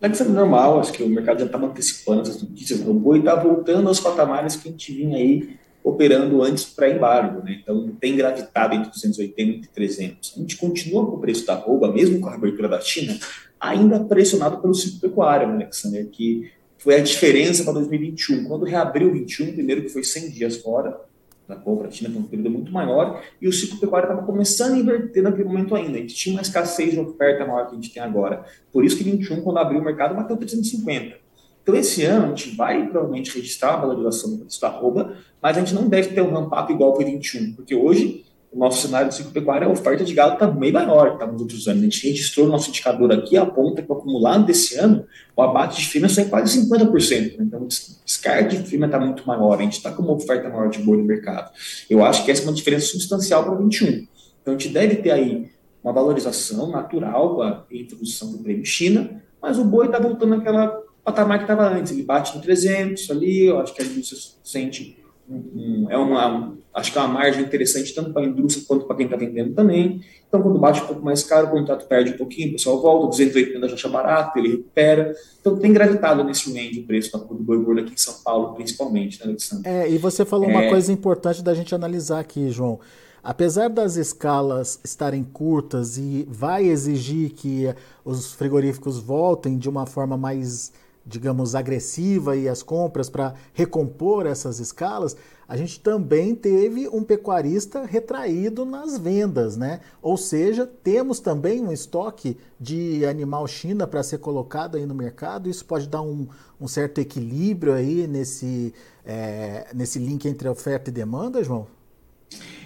É 0.00 0.06
é 0.06 0.24
normal, 0.24 0.78
acho 0.78 0.92
que 0.92 1.02
o 1.02 1.08
mercado 1.08 1.40
já 1.40 1.46
estava 1.46 1.66
antecipando 1.66 2.22
essas 2.22 2.40
notícias, 2.40 2.86
o 2.86 2.94
boi 2.94 3.18
está 3.18 3.34
voltando 3.34 3.88
aos 3.88 3.98
patamares 3.98 4.54
que 4.54 4.68
a 4.68 4.70
gente 4.70 4.92
vinha 4.92 5.16
aí 5.16 5.58
operando 5.88 6.42
antes 6.42 6.64
para 6.64 6.90
embargo, 6.90 7.42
né? 7.42 7.58
Então 7.62 7.88
tem 8.00 8.16
gravitado 8.16 8.74
entre 8.74 8.90
280 8.90 9.66
e 9.66 9.68
300. 9.68 10.34
A 10.36 10.40
gente 10.40 10.56
continua 10.56 11.06
com 11.06 11.16
o 11.16 11.20
preço 11.20 11.46
da 11.46 11.54
arroba, 11.54 11.90
mesmo 11.90 12.20
com 12.20 12.28
a 12.28 12.34
abertura 12.34 12.68
da 12.68 12.80
China, 12.80 13.18
ainda 13.58 14.00
pressionado 14.00 14.58
pelo 14.58 14.74
ciclo 14.74 15.00
pecuário, 15.00 15.48
né, 15.48 15.54
Alexander? 15.54 16.06
Que 16.06 16.50
foi 16.76 16.96
a 16.96 17.02
diferença 17.02 17.64
para 17.64 17.72
2021. 17.74 18.44
Quando 18.44 18.64
reabriu 18.64 19.12
21, 19.12 19.52
primeiro 19.52 19.82
que 19.82 19.88
foi 19.88 20.04
100 20.04 20.30
dias 20.30 20.56
fora 20.58 21.00
da 21.48 21.56
compra, 21.56 21.88
a 21.88 21.90
China 21.90 22.10
foi 22.10 22.20
um 22.20 22.24
período 22.24 22.50
muito 22.50 22.70
maior, 22.70 23.22
e 23.40 23.48
o 23.48 23.52
ciclo 23.52 23.80
pecuário 23.80 24.06
estava 24.06 24.26
começando 24.26 24.74
a 24.74 24.78
inverter 24.78 25.22
naquele 25.22 25.48
momento 25.48 25.74
ainda. 25.74 25.96
A 25.96 26.00
gente 26.02 26.14
tinha 26.14 26.34
uma 26.34 26.42
escassez 26.42 26.92
de 26.92 27.00
oferta 27.00 27.46
maior 27.46 27.66
que 27.66 27.72
a 27.72 27.74
gente 27.76 27.90
tem 27.90 28.02
agora. 28.02 28.44
Por 28.70 28.84
isso 28.84 28.98
que 28.98 29.04
21, 29.04 29.40
quando 29.40 29.58
abriu 29.58 29.80
o 29.80 29.84
mercado, 29.84 30.14
bateu 30.14 30.36
350. 30.36 31.27
Então, 31.68 31.78
esse 31.78 32.02
ano, 32.02 32.24
a 32.24 32.28
gente 32.28 32.56
vai 32.56 32.86
provavelmente 32.86 33.30
registrar 33.36 33.74
a 33.74 33.76
valorização 33.76 34.30
do 34.30 34.38
preço 34.38 34.58
da 34.58 34.68
arroba, 34.68 35.18
mas 35.42 35.54
a 35.54 35.60
gente 35.60 35.74
não 35.74 35.86
deve 35.86 36.14
ter 36.14 36.22
um 36.22 36.32
ramp-up 36.32 36.72
igual 36.72 36.96
foi 36.96 37.04
21, 37.04 37.52
porque 37.52 37.74
hoje 37.74 38.24
o 38.50 38.58
nosso 38.58 38.80
cenário 38.80 39.10
de 39.10 39.16
ciclo 39.16 39.32
pecuário, 39.32 39.68
a 39.68 39.70
oferta 39.70 40.02
de 40.02 40.14
gado 40.14 40.32
está 40.32 40.46
bem 40.46 40.72
maior 40.72 41.08
que 41.08 41.14
estava 41.16 41.30
nos 41.30 41.42
outros 41.42 41.68
anos. 41.68 41.82
A 41.82 41.84
gente 41.84 42.08
registrou 42.08 42.46
o 42.46 42.48
nosso 42.48 42.70
indicador 42.70 43.12
aqui, 43.12 43.36
aponta 43.36 43.82
que 43.82 43.92
o 43.92 43.94
acumulado 43.94 44.46
desse 44.46 44.78
ano, 44.78 45.04
o 45.36 45.42
abate 45.42 45.82
de 45.82 45.88
fêmea 45.88 46.08
sai 46.08 46.24
quase 46.24 46.58
50%. 46.58 47.36
Então, 47.38 47.60
o 47.60 47.66
descarte 47.66 48.56
de 48.56 48.66
fêmea 48.66 48.86
está 48.86 48.98
muito 48.98 49.26
maior. 49.26 49.58
A 49.58 49.62
gente 49.62 49.74
está 49.74 49.92
com 49.92 50.02
uma 50.02 50.14
oferta 50.14 50.48
maior 50.48 50.70
de 50.70 50.78
boi 50.78 50.96
no 50.96 51.04
mercado. 51.04 51.52
Eu 51.90 52.02
acho 52.02 52.24
que 52.24 52.30
essa 52.30 52.40
é 52.40 52.44
uma 52.44 52.54
diferença 52.54 52.86
substancial 52.86 53.44
para 53.44 53.56
21. 53.56 53.88
Então, 53.88 54.08
a 54.46 54.50
gente 54.52 54.70
deve 54.70 54.96
ter 54.96 55.10
aí 55.10 55.50
uma 55.84 55.92
valorização 55.92 56.70
natural 56.70 57.34
com 57.34 57.42
a 57.42 57.66
introdução 57.70 58.32
do 58.32 58.38
prêmio 58.38 58.64
China, 58.64 59.22
mas 59.42 59.58
o 59.58 59.64
boi 59.66 59.84
está 59.84 59.98
voltando 59.98 60.34
àquela 60.34 60.87
patamar 61.12 61.38
que 61.38 61.44
estava 61.44 61.68
antes. 61.68 61.92
Ele 61.92 62.02
bate 62.02 62.36
no 62.36 62.42
300 62.42 63.10
ali, 63.10 63.46
eu 63.46 63.58
acho 63.58 63.74
que 63.74 63.82
a 63.82 63.84
indústria 63.84 64.20
sente 64.42 64.98
um, 65.30 65.86
é 65.90 65.96
uma, 65.98 66.56
acho 66.72 66.90
que 66.90 66.98
é 66.98 67.00
uma 67.02 67.12
margem 67.12 67.42
interessante 67.42 67.94
tanto 67.94 68.12
para 68.12 68.22
a 68.22 68.24
indústria 68.24 68.64
quanto 68.66 68.86
para 68.86 68.96
quem 68.96 69.04
está 69.04 69.16
vendendo 69.16 69.54
também. 69.54 70.00
Então, 70.26 70.42
quando 70.42 70.58
bate 70.58 70.82
um 70.82 70.86
pouco 70.86 71.04
mais 71.04 71.22
caro, 71.22 71.48
o 71.48 71.50
contrato 71.50 71.86
perde 71.86 72.12
um 72.12 72.16
pouquinho, 72.16 72.48
o 72.48 72.52
pessoal 72.52 72.80
volta, 72.80 73.08
280 73.08 73.68
já 73.68 73.74
acha 73.74 73.88
barato, 73.88 74.38
ele 74.38 74.48
recupera. 74.48 75.14
Então, 75.40 75.56
tem 75.58 75.72
gravitado 75.72 76.24
nesse 76.24 76.50
range 76.52 76.80
o 76.80 76.86
preço 76.86 77.12
da 77.12 77.18
do 77.18 77.34
boi 77.34 77.62
gordo 77.62 77.80
aqui 77.82 77.92
em 77.92 77.96
São 77.96 78.14
Paulo, 78.24 78.54
principalmente, 78.54 79.20
né, 79.20 79.26
Alexandre? 79.26 79.68
É, 79.68 79.90
e 79.90 79.98
você 79.98 80.24
falou 80.24 80.48
é... 80.48 80.52
uma 80.52 80.68
coisa 80.68 80.90
importante 80.90 81.42
da 81.42 81.54
gente 81.54 81.74
analisar 81.74 82.20
aqui, 82.20 82.50
João. 82.50 82.80
Apesar 83.22 83.68
das 83.68 83.96
escalas 83.96 84.80
estarem 84.82 85.24
curtas 85.24 85.98
e 85.98 86.26
vai 86.30 86.64
exigir 86.64 87.30
que 87.30 87.66
os 88.04 88.32
frigoríficos 88.32 88.98
voltem 88.98 89.58
de 89.58 89.68
uma 89.68 89.84
forma 89.84 90.16
mais 90.16 90.72
digamos, 91.08 91.54
agressiva 91.54 92.36
e 92.36 92.48
as 92.48 92.62
compras 92.62 93.08
para 93.08 93.34
recompor 93.54 94.26
essas 94.26 94.60
escalas, 94.60 95.16
a 95.48 95.56
gente 95.56 95.80
também 95.80 96.34
teve 96.34 96.86
um 96.88 97.02
pecuarista 97.02 97.84
retraído 97.84 98.66
nas 98.66 98.98
vendas, 98.98 99.56
né? 99.56 99.80
Ou 100.02 100.18
seja, 100.18 100.66
temos 100.66 101.20
também 101.20 101.62
um 101.64 101.72
estoque 101.72 102.36
de 102.60 103.06
animal 103.06 103.46
China 103.46 103.86
para 103.86 104.02
ser 104.02 104.18
colocado 104.18 104.76
aí 104.76 104.84
no 104.84 104.94
mercado. 104.94 105.48
Isso 105.48 105.64
pode 105.64 105.88
dar 105.88 106.02
um, 106.02 106.28
um 106.60 106.68
certo 106.68 107.00
equilíbrio 107.00 107.72
aí 107.72 108.06
nesse, 108.06 108.74
é, 109.06 109.68
nesse 109.74 109.98
link 109.98 110.28
entre 110.28 110.46
oferta 110.48 110.90
e 110.90 110.92
demanda, 110.92 111.42
João? 111.42 111.66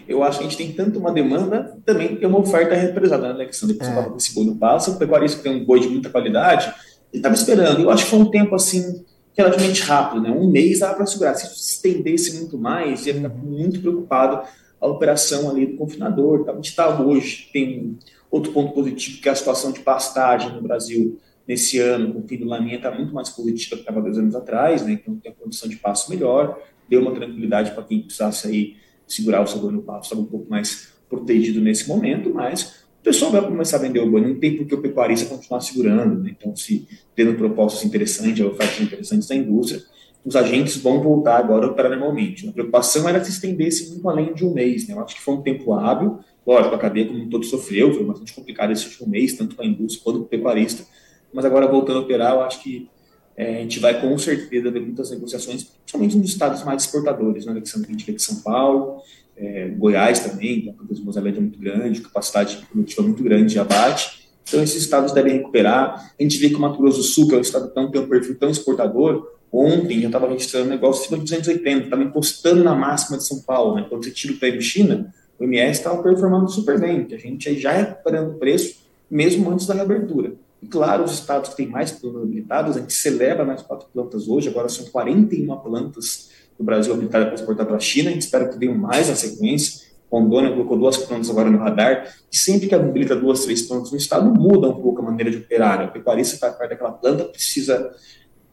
Eu 0.09 0.25
acho 0.25 0.39
que 0.39 0.45
a 0.45 0.49
gente 0.49 0.59
tem 0.59 0.73
tanto 0.73 0.99
uma 0.99 1.13
demanda, 1.13 1.79
também 1.87 2.17
tem 2.17 2.29
uma 2.29 2.41
oferta 2.41 2.75
represada, 2.75 3.29
né, 3.29 3.35
Alexandre? 3.35 3.77
Você 3.77 4.41
é. 4.41 4.45
no 4.45 4.57
passo, 4.57 4.91
o 4.91 4.97
pecuarista 4.97 5.37
que 5.37 5.45
tem 5.45 5.63
um 5.63 5.65
boi 5.65 5.79
de 5.79 5.89
muita 5.89 6.11
qualidade, 6.11 6.75
ele 7.13 7.19
estava 7.21 7.35
esperando. 7.35 7.81
Eu 7.81 7.91
acho 7.91 8.05
que 8.05 8.11
foi 8.11 8.19
um 8.19 8.31
tempo 8.31 8.55
assim 8.55 9.05
relativamente 9.37 9.83
rápido, 9.83 10.23
né? 10.23 10.31
Um 10.31 10.51
mês 10.51 10.81
dava 10.81 10.95
para 10.95 11.07
segurar. 11.07 11.35
Se 11.35 11.47
estendesse 11.47 12.39
muito 12.39 12.59
mais, 12.59 13.07
ia 13.07 13.15
ficar 13.15 13.29
muito 13.29 13.81
preocupado 13.81 14.47
a 14.81 14.87
operação 14.87 15.49
ali 15.51 15.67
do 15.67 15.77
confinador. 15.77 16.45
Tá? 16.45 16.53
A 16.53 16.55
gente 16.57 16.71
está 16.71 17.01
hoje, 17.01 17.49
tem 17.53 17.99
outro 18.31 18.53
ponto 18.53 18.73
positivo, 18.73 19.21
que 19.21 19.29
é 19.29 19.33
a 19.33 19.35
situação 19.35 19.73
de 19.73 19.81
pastagem 19.81 20.53
no 20.53 20.63
Brasil 20.63 21.19
nesse 21.47 21.79
ano, 21.79 22.13
com 22.13 22.21
o 22.21 22.29
fim 22.29 22.39
do 22.39 22.47
laminha, 22.47 22.77
está 22.77 22.91
muito 22.91 23.13
mais 23.13 23.29
positiva 23.29 23.77
do 23.77 23.79
que 23.79 23.83
estava 23.83 24.01
dois 24.01 24.17
anos 24.17 24.35
atrás, 24.35 24.85
né? 24.85 24.93
Então 24.93 25.17
tem 25.17 25.33
a 25.33 25.35
condição 25.35 25.69
de 25.69 25.77
passo 25.77 26.11
melhor, 26.11 26.59
deu 26.89 27.01
uma 27.01 27.13
tranquilidade 27.13 27.73
para 27.73 27.83
quem 27.83 28.01
precisasse 28.01 28.47
aí 28.47 28.77
segurar 29.07 29.43
o 29.43 29.47
sabor 29.47 29.73
no 29.73 29.83
passo, 29.83 30.05
estava 30.05 30.23
um 30.23 30.27
pouco 30.27 30.49
mais 30.49 30.93
protegido 31.09 31.61
nesse 31.61 31.87
momento, 31.89 32.33
mas 32.33 32.85
o 33.03 33.05
pessoal 33.05 33.33
vai 33.33 33.43
começar 33.43 33.79
a 33.79 33.81
vender 33.81 33.99
o 33.99 34.09
boi, 34.09 34.21
não 34.21 34.39
tem 34.39 34.57
por 34.57 34.65
que 34.65 34.77
o 34.77 34.81
pecuarista 34.81 35.29
continuar 35.29 35.61
segurando. 35.61 36.23
Né? 36.23 36.37
Então, 36.39 36.55
se 36.55 36.87
tendo 37.17 37.35
propostas 37.35 37.85
interessantes, 37.85 38.47
ofertas 38.47 38.81
interessantes 38.81 39.27
da 39.27 39.35
indústria, 39.35 39.83
os 40.25 40.37
agentes 40.37 40.77
vão 40.77 41.03
voltar 41.03 41.39
agora 41.39 41.67
a 41.67 41.71
operar 41.71 41.91
normalmente. 41.91 42.49
A 42.49 42.53
preocupação 42.53 43.09
era 43.09 43.23
se 43.25 43.33
estendesse 43.33 43.91
muito 43.91 44.09
além 44.09 44.33
de 44.33 44.47
um 44.47 44.55
mês. 44.55 44.87
Né? 44.87 44.95
Eu 44.95 45.03
acho 45.03 45.17
que 45.17 45.21
foi 45.21 45.35
um 45.35 45.43
tempo 45.43 45.73
hábil, 45.73 46.21
lógico, 46.47 46.77
a 46.77 46.79
cadeia 46.79 47.09
como 47.09 47.19
um 47.19 47.29
todo 47.29 47.45
sofreu, 47.45 47.93
foi 47.93 48.05
bastante 48.05 48.33
complicado 48.33 48.71
esse 48.71 48.87
último 48.87 49.09
mês, 49.09 49.35
tanto 49.35 49.57
para 49.57 49.65
a 49.65 49.69
indústria 49.69 50.05
quanto 50.05 50.19
para 50.21 50.27
o 50.27 50.29
pecuarista, 50.29 50.87
mas 51.35 51.45
agora 51.45 51.67
voltando 51.67 51.99
a 51.99 52.03
operar, 52.03 52.35
eu 52.35 52.43
acho 52.43 52.63
que 52.63 52.89
é, 53.37 53.57
a 53.57 53.61
gente 53.63 53.81
vai 53.81 54.01
com 54.01 54.17
certeza 54.17 54.71
ver 54.71 54.81
muitas 54.81 55.11
negociações, 55.11 55.65
principalmente 55.65 56.17
nos 56.17 56.29
estados 56.29 56.63
mais 56.63 56.85
exportadores, 56.85 57.47
né, 57.47 57.53
Alexandre, 57.53 57.89
a 57.89 57.93
gente 57.93 58.05
vê 58.05 58.13
que 58.13 58.23
São 58.23 58.37
Paulo, 58.43 59.01
é, 59.37 59.69
Goiás 59.69 60.21
também, 60.21 60.61
que 60.61 60.69
é 60.69 60.73
uma 60.73 60.85
coisa 60.85 61.29
é 61.29 61.41
muito 61.41 61.59
grande, 61.59 62.01
capacidade 62.01 62.59
produtiva 62.71 63.03
muito 63.03 63.23
grande 63.23 63.53
de 63.53 63.59
abate. 63.59 64.29
Então, 64.47 64.63
esses 64.63 64.83
estados 64.83 65.13
devem 65.13 65.35
recuperar. 65.35 66.13
A 66.19 66.23
gente 66.23 66.39
vê 66.39 66.49
que 66.49 66.57
o 66.57 66.61
Mato 66.61 66.79
Grosso 66.79 66.99
do 66.99 67.05
Sul, 67.05 67.29
que 67.29 67.35
é 67.35 67.39
um 67.39 67.41
estado 67.41 67.69
que 67.69 67.75
tem 67.75 68.01
um 68.01 68.09
perfil 68.09 68.39
tão 68.39 68.51
exportador, 68.51 69.29
ontem 69.53 70.01
já 70.01 70.07
estava 70.07 70.29
registrando 70.29 70.67
um 70.67 70.71
negócio 70.71 71.03
acima 71.03 71.19
de 71.19 71.25
280, 71.25 71.85
estava 71.85 72.03
encostando 72.03 72.65
na 72.65 72.75
máxima 72.75 73.19
de 73.19 73.25
São 73.25 73.41
Paulo. 73.41 73.77
Né? 73.77 73.87
Quando 73.89 74.05
você 74.05 74.11
tira 74.11 74.35
o 74.35 74.39
prêmio 74.39 74.61
China, 74.61 75.13
o 75.39 75.45
MS 75.45 75.79
estava 75.79 76.03
performando 76.03 76.51
super 76.51 76.79
bem, 76.81 77.07
a 77.11 77.17
gente 77.17 77.59
já 77.59 77.73
recuperando 77.73 78.33
o 78.33 78.39
preço, 78.39 78.83
mesmo 79.11 79.51
antes 79.51 79.67
da 79.67 79.75
reabertura. 79.75 80.35
E 80.63 80.67
claro, 80.67 81.05
os 81.05 81.13
estados 81.13 81.51
que 81.51 81.57
têm 81.57 81.67
mais 81.67 81.91
plantas 81.91 82.23
habilitadas, 82.23 82.77
a 82.77 82.81
gente 82.81 82.93
celebra 82.93 83.45
mais 83.45 83.63
quatro 83.63 83.89
plantas 83.93 84.29
hoje, 84.29 84.49
agora 84.49 84.69
são 84.69 84.87
41 84.87 85.57
plantas 85.57 86.31
Brasil 86.63 86.93
habilitada 86.93 87.27
para 87.27 87.35
exportar 87.35 87.67
para 87.67 87.77
a 87.77 87.81
China, 87.81 88.11
a 88.11 88.13
gente 88.13 88.23
espera 88.23 88.49
que 88.49 88.59
venham 88.59 88.75
mais 88.75 89.09
na 89.09 89.15
sequência. 89.15 89.93
Rondônia 90.11 90.51
colocou 90.51 90.77
duas 90.77 90.99
plantas 90.99 91.31
agora 91.31 91.49
no 91.49 91.59
radar, 91.59 92.15
e 92.31 92.37
sempre 92.37 92.69
que 92.69 92.75
habilita 92.75 93.17
duas, 93.17 93.45
três 93.45 93.63
plantas 93.63 93.91
no 93.91 93.97
estado, 93.97 94.31
muda 94.31 94.69
um 94.69 94.81
pouco 94.81 95.01
a 95.01 95.05
maneira 95.05 95.31
de 95.31 95.39
operar. 95.39 95.89
O 95.89 95.93
pecuarista 95.93 96.35
está 96.35 96.51
perto 96.51 96.71
daquela 96.71 96.93
planta, 96.93 97.25
precisa, 97.25 97.91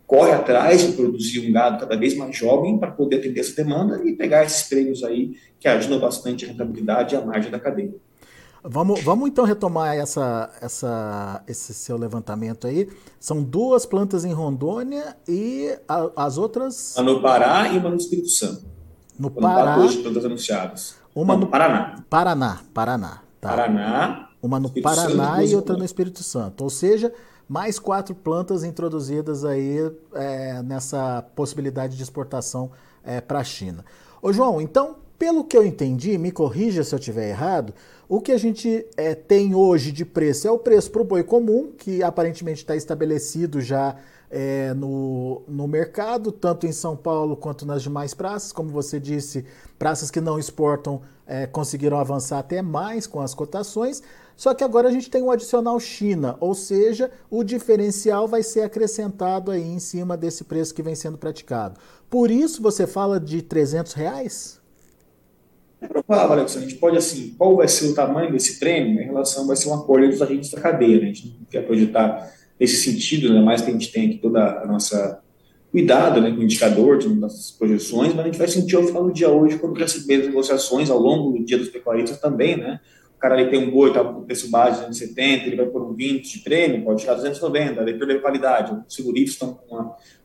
corre 0.08 0.32
atrás 0.32 0.82
de 0.82 0.94
produzir 0.94 1.48
um 1.48 1.52
gado 1.52 1.78
cada 1.80 1.98
vez 1.98 2.16
mais 2.16 2.36
jovem 2.36 2.78
para 2.78 2.92
poder 2.92 3.18
atender 3.18 3.42
essa 3.42 3.56
demanda 3.62 4.02
e 4.06 4.16
pegar 4.16 4.46
esses 4.46 4.70
prêmios 4.70 5.04
aí 5.04 5.36
que 5.60 5.68
ajudam 5.68 6.00
bastante 6.00 6.46
a 6.46 6.48
rentabilidade 6.48 7.14
e 7.14 7.18
a 7.18 7.22
margem 7.22 7.52
da 7.52 7.60
cadeia. 7.60 7.94
Vamos, 8.64 9.02
vamos 9.04 9.30
então 9.30 9.46
retomar 9.46 9.96
essa, 9.96 10.52
essa, 10.62 11.44
esse 11.48 11.74
seu 11.74 11.98
levantamento 11.98 12.68
aí. 12.68 12.90
São 13.20 13.42
duas 13.42 13.86
plantas 13.86 14.26
em 14.26 14.34
Rondônia 14.34 15.16
e 15.28 15.78
a, 15.88 16.10
as 16.26 16.38
outras. 16.38 16.96
Uma 16.98 17.14
no 17.14 17.22
Pará 17.22 17.70
e 17.70 17.78
uma 17.78 17.90
no 17.90 17.96
Espírito 17.96 18.30
Santo. 18.30 18.66
No 19.18 19.32
Pará. 19.32 19.76
Duas 19.76 19.96
plantas 19.96 20.26
anunciadas. 20.26 20.96
Uma 21.16 21.34
Não, 21.34 21.42
no 21.42 21.48
Paraná. 21.48 22.04
Paraná, 22.10 22.60
Paraná. 22.74 23.22
Tá. 23.40 23.50
Paraná. 23.50 24.30
Uma 24.42 24.60
no 24.60 24.68
Espírito 24.68 24.90
Paraná 24.90 25.36
Santo, 25.36 25.48
e 25.48 25.56
outra 25.56 25.78
no 25.78 25.86
Espírito 25.86 26.24
Santo. 26.24 26.64
Ou 26.64 26.70
seja, 26.70 27.14
mais 27.48 27.80
quatro 27.80 28.14
plantas 28.14 28.64
introduzidas 28.64 29.44
aí 29.44 29.92
é, 30.14 30.62
nessa 30.62 31.24
possibilidade 31.36 31.98
de 31.98 32.04
exportação 32.04 32.72
é, 33.04 33.20
para 33.20 33.40
a 33.40 33.44
China. 33.44 33.84
Ô 34.22 34.32
João, 34.32 34.62
então, 34.62 34.98
pelo 35.20 35.44
que 35.44 35.58
eu 35.58 35.66
entendi, 35.66 36.18
me 36.18 36.32
corrija 36.32 36.84
se 36.84 36.96
eu 36.96 36.98
estiver 36.98 37.30
errado, 37.30 37.74
o 38.08 38.22
que 38.22 38.32
a 38.32 38.38
gente 38.38 38.88
é, 38.96 39.14
tem 39.14 39.54
hoje 39.54 39.92
de 39.92 40.06
preço 40.06 40.48
é 40.48 40.52
o 40.52 40.58
preço 40.58 40.90
para 40.90 41.02
o 41.02 41.06
boi 41.06 41.24
comum, 41.24 41.74
que 41.78 42.02
aparentemente 42.02 42.62
está 42.62 42.76
estabelecido 42.76 43.62
já 43.62 43.98
é, 44.32 44.74
no, 44.74 45.42
no 45.48 45.68
mercado, 45.68 46.32
tanto 46.32 46.66
em 46.66 46.72
São 46.72 46.96
Paulo 46.96 47.36
quanto 47.36 47.66
nas 47.66 47.84
demais 47.84 48.14
praças. 48.14 48.52
Como 48.52 48.70
você 48.70 49.00
disse, 49.00 49.46
praças 49.78 50.10
que 50.10 50.22
não 50.22 50.40
exportam 50.40 51.02
é, 51.28 51.46
conseguiram 51.46 52.00
avançar 52.00 52.40
até 52.40 52.62
mais 52.62 53.06
com 53.06 53.20
as 53.20 53.34
cotações. 53.34 54.02
Só 54.38 54.54
que 54.54 54.64
agora 54.64 54.88
a 54.88 54.92
gente 54.92 55.10
tem 55.10 55.22
o 55.22 55.30
adicional 55.30 55.78
China, 55.82 56.38
ou 56.40 56.56
seja, 56.56 57.12
o 57.30 57.44
diferencial 57.44 58.26
vai 58.26 58.42
ser 58.42 58.62
acrescentado 58.62 59.52
aí 59.52 59.70
em 59.70 59.80
cima 59.80 60.16
desse 60.16 60.46
preço 60.46 60.74
que 60.74 60.82
vem 60.82 60.96
sendo 60.96 61.18
praticado. 61.18 61.78
Por 62.10 62.32
isso 62.32 62.62
você 62.62 62.88
fala 62.88 63.20
de 63.20 63.42
300 63.42 63.92
reais? 63.94 64.59
Provável. 65.88 66.44
A 66.44 66.48
gente 66.48 66.76
pode, 66.76 66.98
assim, 66.98 67.34
qual 67.38 67.56
vai 67.56 67.68
ser 67.68 67.88
o 67.88 67.96
tamanho 67.96 68.32
desse 68.32 68.60
prêmio 68.60 69.02
em 69.02 69.06
relação, 69.06 69.48
vai 69.48 69.56
ser 69.56 69.70
um 69.70 69.76
acordo 69.76 70.10
dos 70.10 70.22
agentes 70.22 70.52
da 70.52 70.60
cadeia, 70.60 71.00
né? 71.00 71.04
A 71.04 71.14
gente 71.14 71.28
não 71.28 71.46
quer 71.50 71.66
projetar 71.66 72.30
nesse 72.60 72.78
sentido, 72.84 73.28
ainda 73.28 73.42
mais 73.42 73.62
que 73.62 73.70
a 73.70 73.74
gente 73.74 73.92
tem 73.92 74.08
aqui 74.08 74.18
toda 74.18 74.62
a 74.62 74.68
nossa 74.68 75.22
cuidado 75.72 76.20
né, 76.20 76.32
com 76.32 76.38
o 76.38 76.44
indicador 76.44 76.98
de 76.98 77.08
nossas 77.10 77.52
projeções, 77.52 78.14
mas 78.16 78.22
a 78.22 78.28
gente 78.28 78.40
vai 78.40 78.48
sentir 78.48 78.76
ao 78.76 78.84
final 78.84 79.04
do 79.04 79.14
dia 79.14 79.30
hoje, 79.30 79.60
quando 79.60 79.78
receber 79.78 80.16
as 80.16 80.26
negociações 80.26 80.90
ao 80.90 80.98
longo 80.98 81.38
do 81.38 81.46
dia 81.46 81.60
dos 81.60 81.70
pecuaristas 81.70 82.20
também, 82.20 82.58
né? 82.58 82.80
O 83.16 83.20
cara 83.20 83.36
ali 83.36 83.50
tem 83.52 83.68
um 83.68 83.70
boi, 83.70 83.94
tá 83.94 84.04
com 84.04 84.24
preço 84.24 84.50
base 84.50 84.80
de 84.80 84.88
270, 84.88 85.46
ele 85.46 85.56
vai 85.58 85.66
por 85.68 85.82
um 85.84 85.94
20 85.94 86.38
de 86.38 86.44
prêmio, 86.44 86.84
pode 86.84 87.02
tirar 87.02 87.16
290, 87.16 87.82
aí 87.82 87.94
perdeu 87.94 88.22
qualidade. 88.22 88.74
Os 88.88 88.96
seguristas 88.96 89.34
estão 89.34 89.60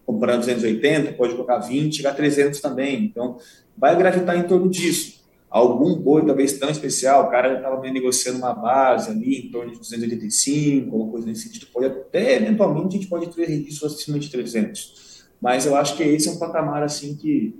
comprando 0.06 0.38
280, 0.40 1.12
pode 1.12 1.34
colocar 1.34 1.58
20, 1.58 1.96
chegar 1.96 2.11
a 2.11 2.14
300 2.14 2.61
também. 2.61 3.04
Então, 3.04 3.37
vai 3.76 3.96
gravitar 3.99 4.38
em 4.38 4.44
torno 4.44 4.70
disso 4.70 5.24
algum 5.54 5.94
boi 5.94 6.26
talvez 6.26 6.58
tão 6.58 6.68
especial, 6.68 7.26
o 7.26 7.30
cara 7.30 7.54
estava 7.54 7.80
negociando 7.88 8.38
uma 8.38 8.52
base 8.52 9.08
ali 9.08 9.46
em 9.46 9.50
torno 9.52 9.70
de 9.70 9.78
285, 9.78 10.92
alguma 10.92 11.12
coisa 11.12 11.28
nesse 11.28 11.42
sentido, 11.42 11.68
pode 11.73 11.87
até, 11.87 12.34
eventualmente, 12.34 12.96
a 12.96 12.99
gente 12.99 13.06
pode 13.06 13.28
ter 13.28 13.46
registros 13.46 13.94
acima 13.94 14.18
de 14.18 14.28
300. 14.30 15.23
Mas 15.40 15.64
eu 15.64 15.76
acho 15.76 15.96
que 15.96 16.02
esse 16.02 16.28
é 16.28 16.32
um 16.32 16.40
patamar, 16.40 16.82
assim, 16.82 17.14
que 17.14 17.54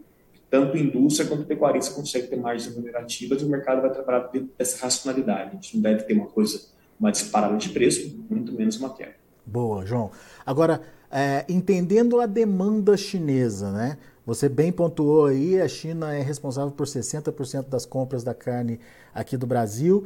tanto 0.51 0.77
indústria 0.77 1.29
quanto 1.29 1.45
pecuarista 1.45 1.95
consegue 1.95 2.27
ter 2.27 2.37
margens 2.37 2.75
remunerativas 2.75 3.41
e 3.41 3.45
o 3.45 3.49
mercado 3.49 3.81
vai 3.81 3.93
trabalhar 3.93 4.29
dentro 4.33 4.51
dessa 4.59 4.85
racionalidade. 4.85 5.51
A 5.51 5.55
gente 5.55 5.77
não 5.77 5.83
deve 5.83 6.03
ter 6.03 6.15
uma 6.15 6.27
coisa, 6.27 6.61
uma 6.99 7.13
disparada 7.13 7.57
de 7.57 7.69
preço, 7.69 8.25
muito 8.29 8.53
menos 8.53 8.77
uma 8.77 8.93
queda. 8.93 9.15
Boa, 9.47 9.87
João. 9.87 10.11
Agora, 10.45 10.83
é, 11.13 11.45
entendendo 11.49 12.21
a 12.21 12.27
demanda 12.27 12.97
chinesa, 12.97 13.71
né? 13.71 13.99
Você 14.27 14.49
bem 14.49 14.73
pontuou 14.73 15.27
aí, 15.27 15.61
a 15.61 15.69
China 15.69 16.15
é 16.15 16.23
responsável 16.23 16.71
por 16.71 16.87
60% 16.87 17.69
das 17.69 17.85
compras 17.85 18.25
da 18.25 18.33
carne 18.33 18.81
aqui 19.15 19.37
do 19.37 19.47
Brasil. 19.47 20.05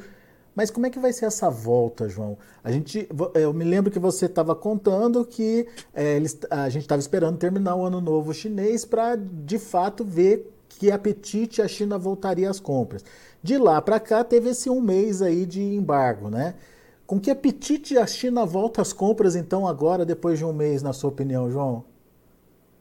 Mas 0.59 0.73
como 0.73 0.87
é 0.87 0.91
que 0.91 0.99
vai 0.99 1.13
ser 1.13 1.27
essa 1.27 1.49
volta, 1.49 2.09
João? 2.09 2.37
A 2.65 2.73
gente, 2.73 3.09
eu 3.35 3.55
me 3.55 3.65
lembro 3.65 3.93
que 3.93 3.99
você 3.99 4.27
estava 4.27 4.57
contando 4.57 5.25
que 5.25 5.69
é, 5.95 6.17
eles, 6.17 6.37
a 6.51 6.69
gente 6.69 6.83
estava 6.83 6.99
esperando 6.99 7.39
terminar 7.39 7.77
o 7.77 7.85
ano 7.85 8.01
novo 8.01 8.35
chinês 8.35 8.85
para, 8.85 9.15
de 9.15 9.57
fato, 9.57 10.05
ver 10.05 10.53
que 10.69 10.91
apetite 10.91 11.63
a 11.63 11.69
China 11.69 11.97
voltaria 11.97 12.51
às 12.51 12.59
compras. 12.59 13.05
De 13.41 13.57
lá 13.57 13.81
para 13.81 14.01
cá 14.01 14.25
teve 14.25 14.51
esse 14.51 14.69
um 14.69 14.81
mês 14.81 15.23
aí 15.23 15.47
de 15.47 15.63
embargo, 15.63 16.29
né? 16.29 16.57
Com 17.07 17.21
que 17.21 17.31
apetite 17.31 17.97
a 17.97 18.05
China 18.05 18.45
volta 18.45 18.83
às 18.83 18.93
compras 18.93 19.37
então 19.37 19.67
agora, 19.67 20.05
depois 20.05 20.41
de 20.41 20.45
um 20.45 20.53
mês, 20.53 20.83
na 20.83 20.93
sua 20.93 21.11
opinião, 21.11 21.49
João? 21.51 21.85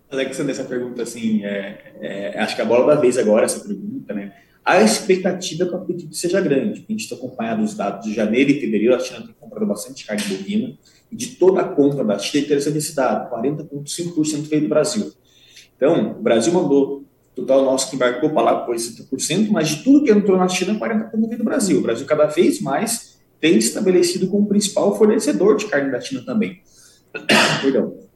Alexandre, 0.09 0.51
essa 0.51 0.63
pergunta, 0.63 1.03
assim, 1.03 1.43
é, 1.45 1.93
é, 1.99 2.39
acho 2.39 2.55
que 2.55 2.61
a 2.61 2.65
bola 2.65 2.95
da 2.95 3.01
vez 3.01 3.17
agora, 3.17 3.45
essa 3.45 3.59
pergunta, 3.59 4.13
né? 4.13 4.33
A 4.63 4.81
expectativa 4.81 5.63
é 5.63 5.67
que 5.67 5.73
o 5.73 5.77
apetite 5.77 6.17
seja 6.17 6.41
grande. 6.41 6.85
A 6.87 6.91
gente 6.91 7.03
está 7.03 7.15
acompanhando 7.15 7.63
os 7.63 7.73
dados 7.73 8.05
de 8.05 8.13
janeiro 8.13 8.51
e 8.51 8.59
fevereiro, 8.59 8.95
a 8.95 8.99
China 8.99 9.21
tem 9.21 9.35
comprado 9.39 9.65
bastante 9.65 10.05
carne 10.05 10.23
bovina, 10.23 10.77
e 11.11 11.15
de 11.15 11.35
toda 11.35 11.61
a 11.61 11.63
compra 11.63 12.03
da 12.03 12.19
China, 12.19 12.43
é 12.43 12.45
interessante 12.45 12.77
esse 12.77 12.95
dado, 12.95 13.29
40,5% 13.29 14.49
veio 14.49 14.63
do 14.63 14.69
Brasil. 14.69 15.11
Então, 15.75 16.11
o 16.11 16.21
Brasil 16.21 16.51
mandou, 16.53 17.05
total 17.35 17.63
nosso 17.63 17.89
que 17.89 17.95
embarcou 17.95 18.29
para 18.29 18.41
lá 18.41 18.65
foi 18.65 18.77
60%, 18.77 19.49
mas 19.51 19.69
de 19.69 19.83
tudo 19.83 20.03
que 20.03 20.11
entrou 20.11 20.37
na 20.37 20.47
China, 20.47 20.77
40% 20.79 21.11
veio 21.27 21.37
do 21.37 21.43
Brasil. 21.43 21.79
O 21.79 21.81
Brasil 21.81 22.05
cada 22.05 22.25
vez 22.25 22.61
mais 22.61 23.19
tem 23.39 23.57
estabelecido 23.57 24.27
como 24.27 24.47
principal 24.47 24.97
fornecedor 24.97 25.57
de 25.57 25.65
carne 25.67 25.91
da 25.91 26.01
China 26.01 26.23
também. 26.25 26.61
Perdão. 27.61 28.06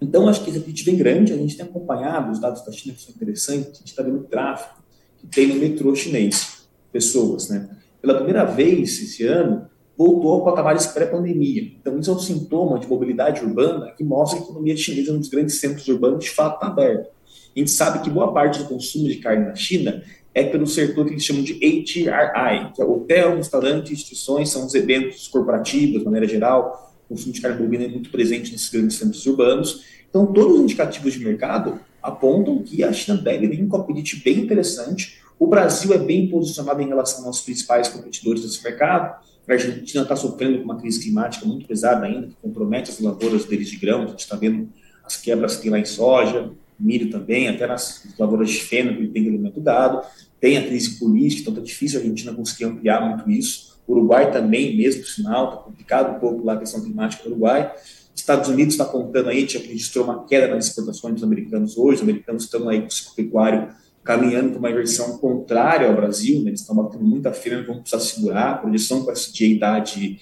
Então, 0.00 0.28
acho 0.28 0.42
que 0.42 0.50
esse 0.50 0.58
apetite 0.58 0.84
vem 0.84 0.96
grande. 0.96 1.32
A 1.32 1.36
gente 1.36 1.56
tem 1.56 1.66
acompanhado 1.66 2.32
os 2.32 2.40
dados 2.40 2.64
da 2.64 2.72
China 2.72 2.94
que 2.94 3.02
são 3.02 3.14
interessantes. 3.14 3.70
A 3.74 3.78
gente 3.78 3.88
está 3.88 4.02
vendo 4.02 4.18
o 4.18 4.24
tráfego 4.24 4.80
que 5.18 5.26
tem 5.26 5.48
no 5.48 5.56
metrô 5.56 5.94
chinês, 5.94 6.66
pessoas, 6.90 7.48
né? 7.48 7.68
Pela 8.00 8.14
primeira 8.14 8.44
vez 8.44 9.02
esse 9.02 9.26
ano, 9.26 9.66
voltou 9.96 10.32
ao 10.32 10.44
patamares 10.44 10.86
pré-pandemia. 10.86 11.72
Então, 11.78 11.98
isso 11.98 12.10
é 12.10 12.14
um 12.14 12.18
sintoma 12.18 12.78
de 12.78 12.86
mobilidade 12.86 13.44
urbana 13.44 13.90
que 13.90 14.02
mostra 14.02 14.38
que 14.38 14.44
a 14.44 14.46
economia 14.46 14.74
chinesa, 14.74 15.12
nos 15.12 15.28
grandes 15.28 15.60
centros 15.60 15.86
urbanos, 15.88 16.24
de 16.24 16.30
fato 16.30 16.54
está 16.54 16.68
aberta. 16.68 17.10
A 17.54 17.58
gente 17.58 17.70
sabe 17.70 18.02
que 18.02 18.08
boa 18.08 18.32
parte 18.32 18.60
do 18.60 18.64
consumo 18.64 19.08
de 19.08 19.16
carne 19.16 19.44
na 19.44 19.54
China 19.54 20.02
é 20.32 20.44
pelo 20.44 20.66
setor 20.66 21.04
que 21.04 21.12
eles 21.12 21.24
chamam 21.24 21.42
de 21.42 21.54
HRI, 21.54 22.72
que 22.74 22.80
é 22.80 22.84
hotel, 22.84 23.36
restaurante, 23.36 23.92
instituições, 23.92 24.48
são 24.48 24.64
os 24.64 24.74
eventos 24.74 25.28
corporativos, 25.28 25.98
de 25.98 26.04
maneira 26.04 26.26
geral, 26.26 26.89
consumo 27.10 27.32
de 27.32 27.40
carne 27.40 27.58
bovina 27.58 27.84
é 27.84 27.88
muito 27.88 28.08
presente 28.10 28.52
nesses 28.52 28.70
grandes 28.70 28.96
centros 28.96 29.26
urbanos. 29.26 29.84
Então, 30.08 30.32
todos 30.32 30.54
os 30.54 30.60
indicativos 30.62 31.12
de 31.12 31.24
mercado 31.24 31.80
apontam 32.00 32.62
que 32.62 32.84
a 32.84 32.92
China 32.92 33.18
deve 33.18 33.48
vir 33.48 33.66
com 33.66 33.76
um 33.76 33.80
apetite 33.80 34.22
bem 34.24 34.38
interessante. 34.38 35.20
O 35.38 35.46
Brasil 35.46 35.92
é 35.92 35.98
bem 35.98 36.28
posicionado 36.28 36.80
em 36.80 36.86
relação 36.86 37.26
aos 37.26 37.40
principais 37.40 37.88
competidores 37.88 38.42
desse 38.42 38.62
mercado. 38.62 39.20
A 39.48 39.52
Argentina 39.52 40.02
está 40.04 40.14
sofrendo 40.14 40.58
com 40.58 40.64
uma 40.64 40.76
crise 40.76 41.02
climática 41.02 41.44
muito 41.44 41.66
pesada 41.66 42.06
ainda, 42.06 42.28
que 42.28 42.36
compromete 42.40 42.90
as 42.90 43.00
lavouras 43.00 43.44
deles 43.44 43.68
de 43.68 43.76
grão. 43.76 44.02
A 44.02 44.06
gente 44.06 44.20
está 44.20 44.36
vendo 44.36 44.68
as 45.04 45.16
quebras 45.16 45.56
que 45.56 45.62
tem 45.62 45.70
lá 45.72 45.78
em 45.80 45.84
soja, 45.84 46.50
milho 46.78 47.10
também, 47.10 47.48
até 47.48 47.66
nas 47.66 48.06
lavouras 48.16 48.48
de 48.48 48.60
feno 48.60 48.96
que 48.96 49.08
tem 49.08 49.26
alimento 49.26 49.60
gado. 49.60 50.02
Tem 50.40 50.56
a 50.56 50.66
crise 50.66 50.98
política, 50.98 51.42
então 51.42 51.54
está 51.54 51.64
difícil 51.64 51.98
a 51.98 52.02
Argentina 52.02 52.32
conseguir 52.32 52.64
ampliar 52.66 53.06
muito 53.06 53.28
isso. 53.28 53.69
Uruguai 53.92 54.30
também, 54.30 54.76
mesmo 54.76 55.04
sinal, 55.04 55.50
está 55.50 55.56
complicado 55.58 56.16
um 56.16 56.20
pouco 56.20 56.44
lá 56.44 56.54
a 56.54 56.58
questão 56.58 56.82
climática 56.82 57.24
do 57.24 57.30
Uruguai. 57.30 57.72
Estados 58.14 58.48
Unidos 58.48 58.74
está 58.74 58.84
contando 58.84 59.28
aí, 59.28 59.48
já 59.48 59.58
registrou 59.58 60.04
uma 60.04 60.24
queda 60.24 60.54
nas 60.54 60.66
exportações 60.66 61.14
dos 61.14 61.24
americanos 61.24 61.76
hoje, 61.76 61.96
os 61.96 62.02
americanos 62.02 62.44
estão 62.44 62.68
aí 62.68 62.80
com 62.80 62.86
o 62.86 62.90
ciclo 62.90 63.14
pecuário 63.14 63.68
caminhando 64.02 64.50
para 64.50 64.58
uma 64.58 64.70
inversão 64.70 65.18
contrária 65.18 65.86
ao 65.86 65.94
Brasil, 65.94 66.42
né? 66.42 66.50
eles 66.50 66.60
estão 66.60 66.74
batendo 66.74 67.04
muita 67.04 67.32
feira, 67.32 67.62
vão 67.64 67.80
precisar 67.80 68.00
segurar, 68.00 68.50
a 68.52 68.58
projeção 68.58 69.04
com 69.04 69.10
essa 69.10 69.32
de 69.32 69.46
idade, 69.46 70.18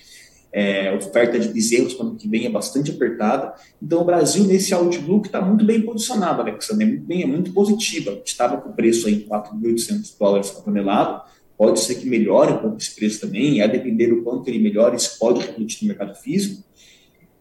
é, 0.52 0.92
oferta 0.94 1.38
de 1.38 1.48
bezerros 1.48 1.94
para 1.94 2.06
o 2.06 2.08
ano 2.08 2.16
que 2.16 2.28
vem 2.28 2.46
é 2.46 2.50
bastante 2.50 2.90
apertada, 2.90 3.54
então 3.80 4.00
o 4.00 4.04
Brasil 4.04 4.44
nesse 4.44 4.74
outlook 4.74 5.26
está 5.26 5.40
muito 5.40 5.64
bem 5.64 5.82
posicionado, 5.82 6.40
Alexandre, 6.40 6.84
é 6.84 6.88
muito, 6.88 7.04
bem, 7.04 7.22
é 7.22 7.26
muito 7.26 7.52
positiva, 7.52 8.20
estava 8.24 8.56
com 8.58 8.70
o 8.70 8.72
preço 8.72 9.06
aí 9.06 9.14
em 9.14 9.28
4.800 9.28 10.18
dólares 10.18 10.50
por 10.50 10.64
tonelada, 10.64 11.22
pode 11.58 11.80
ser 11.80 11.96
que 11.96 12.08
melhore 12.08 12.52
um 12.52 12.58
pouco 12.58 12.76
esse 12.76 12.94
preço 12.94 13.20
também, 13.20 13.60
a 13.60 13.66
depender 13.66 14.06
do 14.06 14.22
quanto 14.22 14.48
ele 14.48 14.60
melhora, 14.60 14.94
isso 14.94 15.18
pode 15.18 15.40
refletir 15.40 15.82
no 15.82 15.88
mercado 15.88 16.14
físico. 16.14 16.62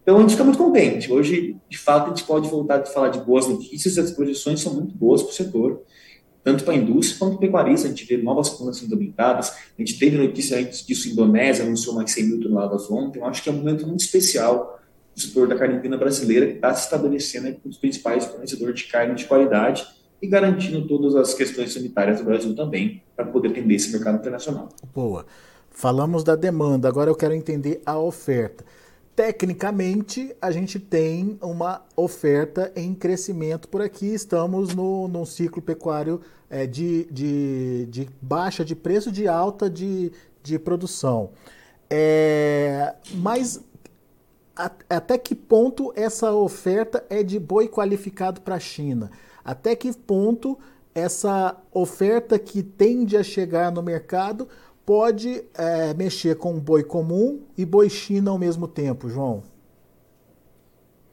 Então 0.02 0.18
a 0.18 0.22
gente 0.22 0.32
fica 0.32 0.44
muito 0.44 0.58
contente. 0.58 1.12
Hoje, 1.12 1.56
de 1.70 1.78
fato, 1.78 2.06
a 2.06 2.10
gente 2.10 2.24
pode 2.24 2.50
voltar 2.50 2.80
a 2.80 2.86
falar 2.86 3.10
de 3.10 3.20
boas 3.20 3.48
notícias, 3.48 3.98
as 4.00 4.10
projeções 4.10 4.60
são 4.60 4.74
muito 4.74 4.96
boas 4.96 5.22
para 5.22 5.32
o 5.32 5.34
setor, 5.34 5.84
tanto 6.44 6.64
para 6.64 6.74
a 6.74 6.78
indústria 6.78 7.20
quanto 7.20 7.32
para 7.34 7.38
o 7.38 7.42
pecuarista. 7.42 7.88
A 7.88 7.90
gente 7.92 8.06
vê 8.06 8.18
novas 8.18 8.50
plantas 8.50 8.78
sendo 8.78 8.96
a 8.96 9.42
gente 9.78 10.00
teve 10.00 10.18
notícia 10.18 10.58
antes 10.58 10.84
disso, 10.84 11.10
Indonésia 11.10 11.64
anunciou 11.64 11.94
mais 11.94 12.10
100 12.10 12.24
mil 12.24 12.40
toneladas 12.42 12.90
ontem. 12.90 13.20
Eu 13.20 13.26
acho 13.26 13.44
que 13.44 13.50
é 13.50 13.52
um 13.52 13.58
momento 13.58 13.86
muito 13.86 14.00
especial 14.00 14.80
do 15.14 15.22
setor 15.22 15.48
da 15.48 15.56
carne 15.56 15.76
bovina 15.76 15.98
brasileira, 15.98 16.48
que 16.48 16.54
está 16.54 16.74
se 16.74 16.86
estabelecendo 16.86 17.54
como 17.56 17.70
os 17.70 17.78
principais 17.78 18.26
fornecedores 18.26 18.80
de 18.80 18.88
carne 18.88 19.14
de 19.14 19.26
qualidade 19.26 19.86
e 20.22 20.28
garantindo 20.28 20.88
todas 20.88 21.16
as 21.16 21.34
questões 21.34 21.74
sanitárias 21.74 22.20
do 22.20 22.26
Brasil 22.26 22.56
também, 22.56 23.02
para 23.16 23.26
poder 23.26 23.50
atender 23.50 23.76
esse 23.76 23.92
mercado 23.92 24.18
internacional. 24.18 24.70
Boa. 24.94 25.26
Falamos 25.70 26.24
da 26.24 26.36
demanda, 26.36 26.88
agora 26.88 27.10
eu 27.10 27.16
quero 27.16 27.34
entender 27.34 27.82
a 27.86 28.00
oferta. 28.00 28.66
Tecnicamente, 29.16 30.36
a 30.42 30.52
gente 30.52 30.80
tem 30.80 31.38
uma 31.42 31.84
oferta 31.96 32.72
em 32.76 32.94
crescimento 32.94 33.68
por 33.68 33.82
aqui, 33.82 34.08
estamos 34.08 34.76
no, 34.76 35.08
num 35.08 35.26
ciclo 35.26 35.62
pecuário 35.62 36.22
é, 36.50 36.68
de, 36.68 37.06
de, 37.12 37.88
de 37.88 38.10
baixa 38.22 38.64
de 38.64 38.76
preço, 38.76 39.12
de 39.12 39.28
alta 39.28 39.70
de, 39.70 40.12
de 40.44 40.60
produção. 40.60 41.32
É, 41.90 42.94
mas 43.16 43.64
até 44.90 45.18
que 45.18 45.36
ponto 45.36 45.94
essa 45.96 46.34
oferta 46.34 47.06
é 47.10 47.22
de 47.22 47.40
boi 47.40 47.68
qualificado 47.68 48.42
para 48.42 48.56
a 48.56 48.60
China? 48.60 49.12
Até 49.46 49.76
que 49.76 49.94
ponto 49.94 50.58
essa 50.96 51.56
oferta 51.72 52.40
que 52.40 52.64
tende 52.64 53.16
a 53.16 53.24
chegar 53.24 53.72
no 53.72 53.84
mercado 53.84 54.48
pode 54.86 55.44
é, 55.54 55.94
mexer 55.94 56.38
com 56.38 56.60
boi 56.60 56.84
comum 56.84 57.42
e 57.58 57.66
boi 57.66 57.90
China 57.90 58.32
ao 58.32 58.38
mesmo 58.38 58.68
tempo, 58.68 59.08
João? 59.10 59.44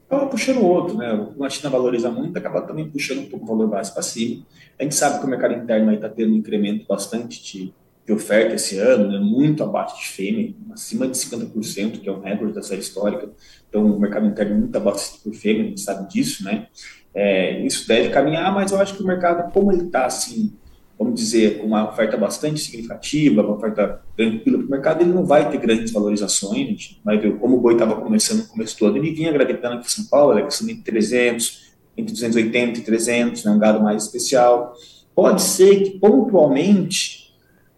Acaba 0.07 0.27
puxando 0.27 0.57
o 0.57 0.65
outro, 0.65 0.97
né? 0.97 1.27
A 1.41 1.49
China 1.49 1.69
valoriza 1.69 2.09
muito, 2.09 2.37
acaba 2.37 2.61
também 2.61 2.89
puxando 2.89 3.19
um 3.19 3.29
pouco 3.29 3.45
o 3.45 3.47
valor 3.47 3.67
base 3.67 3.91
para 3.91 4.01
cima. 4.01 4.45
A 4.79 4.83
gente 4.83 4.95
sabe 4.95 5.19
que 5.19 5.25
o 5.25 5.29
mercado 5.29 5.53
interno 5.53 5.93
está 5.93 6.09
tendo 6.09 6.31
um 6.31 6.35
incremento 6.35 6.85
bastante 6.87 7.43
de 7.43 7.73
de 8.05 8.13
oferta 8.13 8.53
esse 8.53 8.77
ano, 8.77 9.11
né, 9.11 9.19
muito 9.19 9.63
abaixo 9.63 9.97
de 9.97 10.07
fêmea, 10.07 10.53
acima 10.71 11.07
de 11.07 11.17
50%, 11.17 11.99
que 11.99 12.07
é 12.07 12.11
um 12.11 12.21
recorde 12.21 12.53
da 12.53 12.61
série 12.61 12.81
histórica. 12.81 13.29
Então, 13.67 13.83
o 13.83 13.99
mercado 13.99 14.27
interno 14.27 14.59
muito 14.59 14.75
abaixo 14.75 15.19
por 15.23 15.33
fêmea, 15.33 15.63
a 15.63 15.67
gente 15.69 15.81
sabe 15.81 16.07
disso, 16.07 16.43
né? 16.43 16.67
É, 17.13 17.65
isso 17.65 17.87
deve 17.87 18.09
caminhar, 18.09 18.53
mas 18.53 18.71
eu 18.71 18.79
acho 18.79 18.95
que 18.95 19.01
o 19.01 19.07
mercado, 19.07 19.51
como 19.51 19.71
ele 19.71 19.85
está 19.85 20.05
assim, 20.05 20.53
vamos 20.99 21.19
dizer, 21.19 21.59
com 21.59 21.67
uma 21.67 21.89
oferta 21.89 22.15
bastante 22.15 22.59
significativa, 22.59 23.41
uma 23.41 23.55
oferta 23.55 24.01
tranquila 24.15 24.59
para 24.59 24.67
o 24.67 24.69
mercado, 24.69 25.01
ele 25.01 25.11
não 25.11 25.25
vai 25.25 25.49
ter 25.49 25.57
grandes 25.57 25.91
valorizações. 25.91 26.67
A 26.67 26.69
gente 26.69 27.01
vai 27.03 27.17
ver 27.17 27.37
como 27.37 27.57
o 27.57 27.61
boi 27.61 27.73
estava 27.73 27.99
começando 27.99 28.39
no 28.39 28.47
começo 28.47 28.77
todo, 28.77 28.97
ele 28.97 29.11
vinha 29.11 29.31
gravitando 29.31 29.75
aqui 29.75 29.87
em 29.87 29.89
São 29.89 30.05
Paulo, 30.05 30.37
ele 30.37 30.47
entre 30.47 30.83
300, 30.83 31.73
entre 31.97 32.13
280 32.13 32.79
e 32.79 32.83
300, 32.83 33.43
né, 33.45 33.51
um 33.51 33.59
gado 33.59 33.81
mais 33.81 34.03
especial. 34.03 34.73
Pode 35.15 35.41
ser 35.41 35.83
que 35.83 35.99
pontualmente 35.99 37.24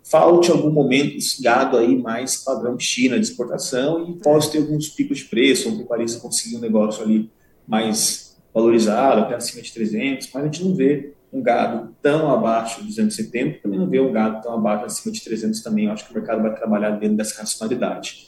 falte 0.10 0.52
algum 0.52 0.70
momento 0.70 1.18
esse 1.18 1.42
gado 1.42 1.78
aí 1.78 1.98
mais 1.98 2.38
padrão 2.38 2.80
China 2.80 3.20
de 3.20 3.26
exportação 3.26 4.10
e 4.10 4.14
possa 4.14 4.52
ter 4.52 4.60
alguns 4.60 4.90
picos 4.90 5.20
de 5.20 5.26
preço, 5.26 5.70
um 5.70 5.78
pecuarista 5.78 6.20
conseguir 6.20 6.56
um 6.56 6.60
negócio 6.60 7.04
ali 7.04 7.30
mais 7.68 8.38
valorizado, 8.54 9.22
até 9.22 9.36
acima 9.36 9.62
de 9.62 9.72
300, 9.74 10.30
mas 10.34 10.44
a 10.44 10.46
gente 10.46 10.64
não 10.64 10.74
vê 10.74 11.14
um 11.32 11.42
gado 11.42 11.94
tão 12.02 12.32
abaixo 12.32 12.80
de 12.82 12.88
270, 12.88 13.60
também 13.62 13.78
não 13.78 13.90
vê 13.90 14.00
um 14.00 14.12
gado 14.12 14.42
tão 14.42 14.54
abaixo 14.54 14.86
acima 14.86 15.14
de 15.14 15.22
300 15.22 15.62
também, 15.62 15.86
eu 15.86 15.92
acho 15.92 16.06
que 16.06 16.12
o 16.12 16.16
mercado 16.16 16.42
vai 16.42 16.56
trabalhar 16.56 16.92
dentro 16.92 17.18
dessa 17.18 17.42
racionalidade. 17.42 18.28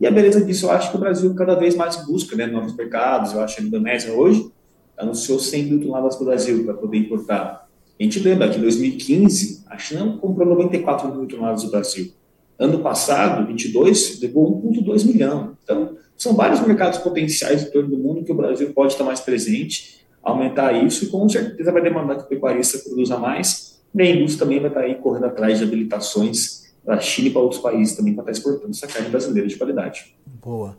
E 0.00 0.06
a 0.06 0.10
beleza 0.10 0.44
disso, 0.44 0.66
eu 0.66 0.72
acho 0.72 0.90
que 0.90 0.96
o 0.96 1.00
Brasil 1.00 1.32
cada 1.34 1.54
vez 1.54 1.76
mais 1.76 1.96
busca 2.04 2.34
né, 2.34 2.46
novos 2.46 2.74
mercados, 2.74 3.32
eu 3.32 3.40
acho 3.40 3.56
que 3.56 3.62
a 3.62 3.64
Indonésia 3.64 4.12
hoje 4.12 4.50
anunciou 4.98 5.38
100 5.38 5.64
mil 5.64 5.80
toneladas 5.80 6.16
para 6.16 6.22
o 6.22 6.26
Brasil 6.26 6.64
para 6.64 6.74
poder 6.74 6.98
importar 6.98 7.69
a 8.00 8.02
gente 8.02 8.18
lembra 8.20 8.48
que 8.48 8.56
em 8.56 8.62
2015, 8.62 9.64
a 9.68 9.76
China 9.76 10.16
comprou 10.18 10.48
94 10.48 11.14
mil 11.14 11.26
toneladas 11.26 11.64
do 11.64 11.70
Brasil. 11.70 12.10
Ano 12.58 12.78
passado, 12.78 13.46
22, 13.46 14.20
levou 14.22 14.62
1,2 14.62 15.04
milhão. 15.04 15.56
Então, 15.62 15.96
são 16.16 16.34
vários 16.34 16.60
mercados 16.66 16.98
potenciais 16.98 17.62
em 17.62 17.70
torno 17.70 17.90
do 17.90 17.98
mundo 17.98 18.24
que 18.24 18.32
o 18.32 18.34
Brasil 18.34 18.72
pode 18.72 18.92
estar 18.92 19.04
mais 19.04 19.20
presente, 19.20 20.06
aumentar 20.22 20.72
isso 20.72 21.04
e 21.04 21.08
com 21.08 21.28
certeza 21.28 21.70
vai 21.70 21.82
demandar 21.82 22.16
que 22.16 22.22
o 22.22 22.26
pecuarista 22.26 22.78
produza 22.78 23.18
mais. 23.18 23.78
E 23.94 24.00
a 24.00 24.10
indústria 24.10 24.46
também 24.46 24.60
vai 24.60 24.68
estar 24.68 24.80
aí 24.80 24.94
correndo 24.94 25.26
atrás 25.26 25.58
de 25.58 25.64
habilitações 25.64 26.72
da 26.82 26.98
China 26.98 27.28
e 27.28 27.30
para 27.30 27.42
outros 27.42 27.60
países 27.60 27.96
também 27.96 28.14
para 28.14 28.22
estar 28.22 28.32
exportando 28.32 28.70
essa 28.70 28.86
carne 28.86 29.10
brasileira 29.10 29.46
de 29.46 29.56
qualidade. 29.56 30.14
Boa. 30.42 30.76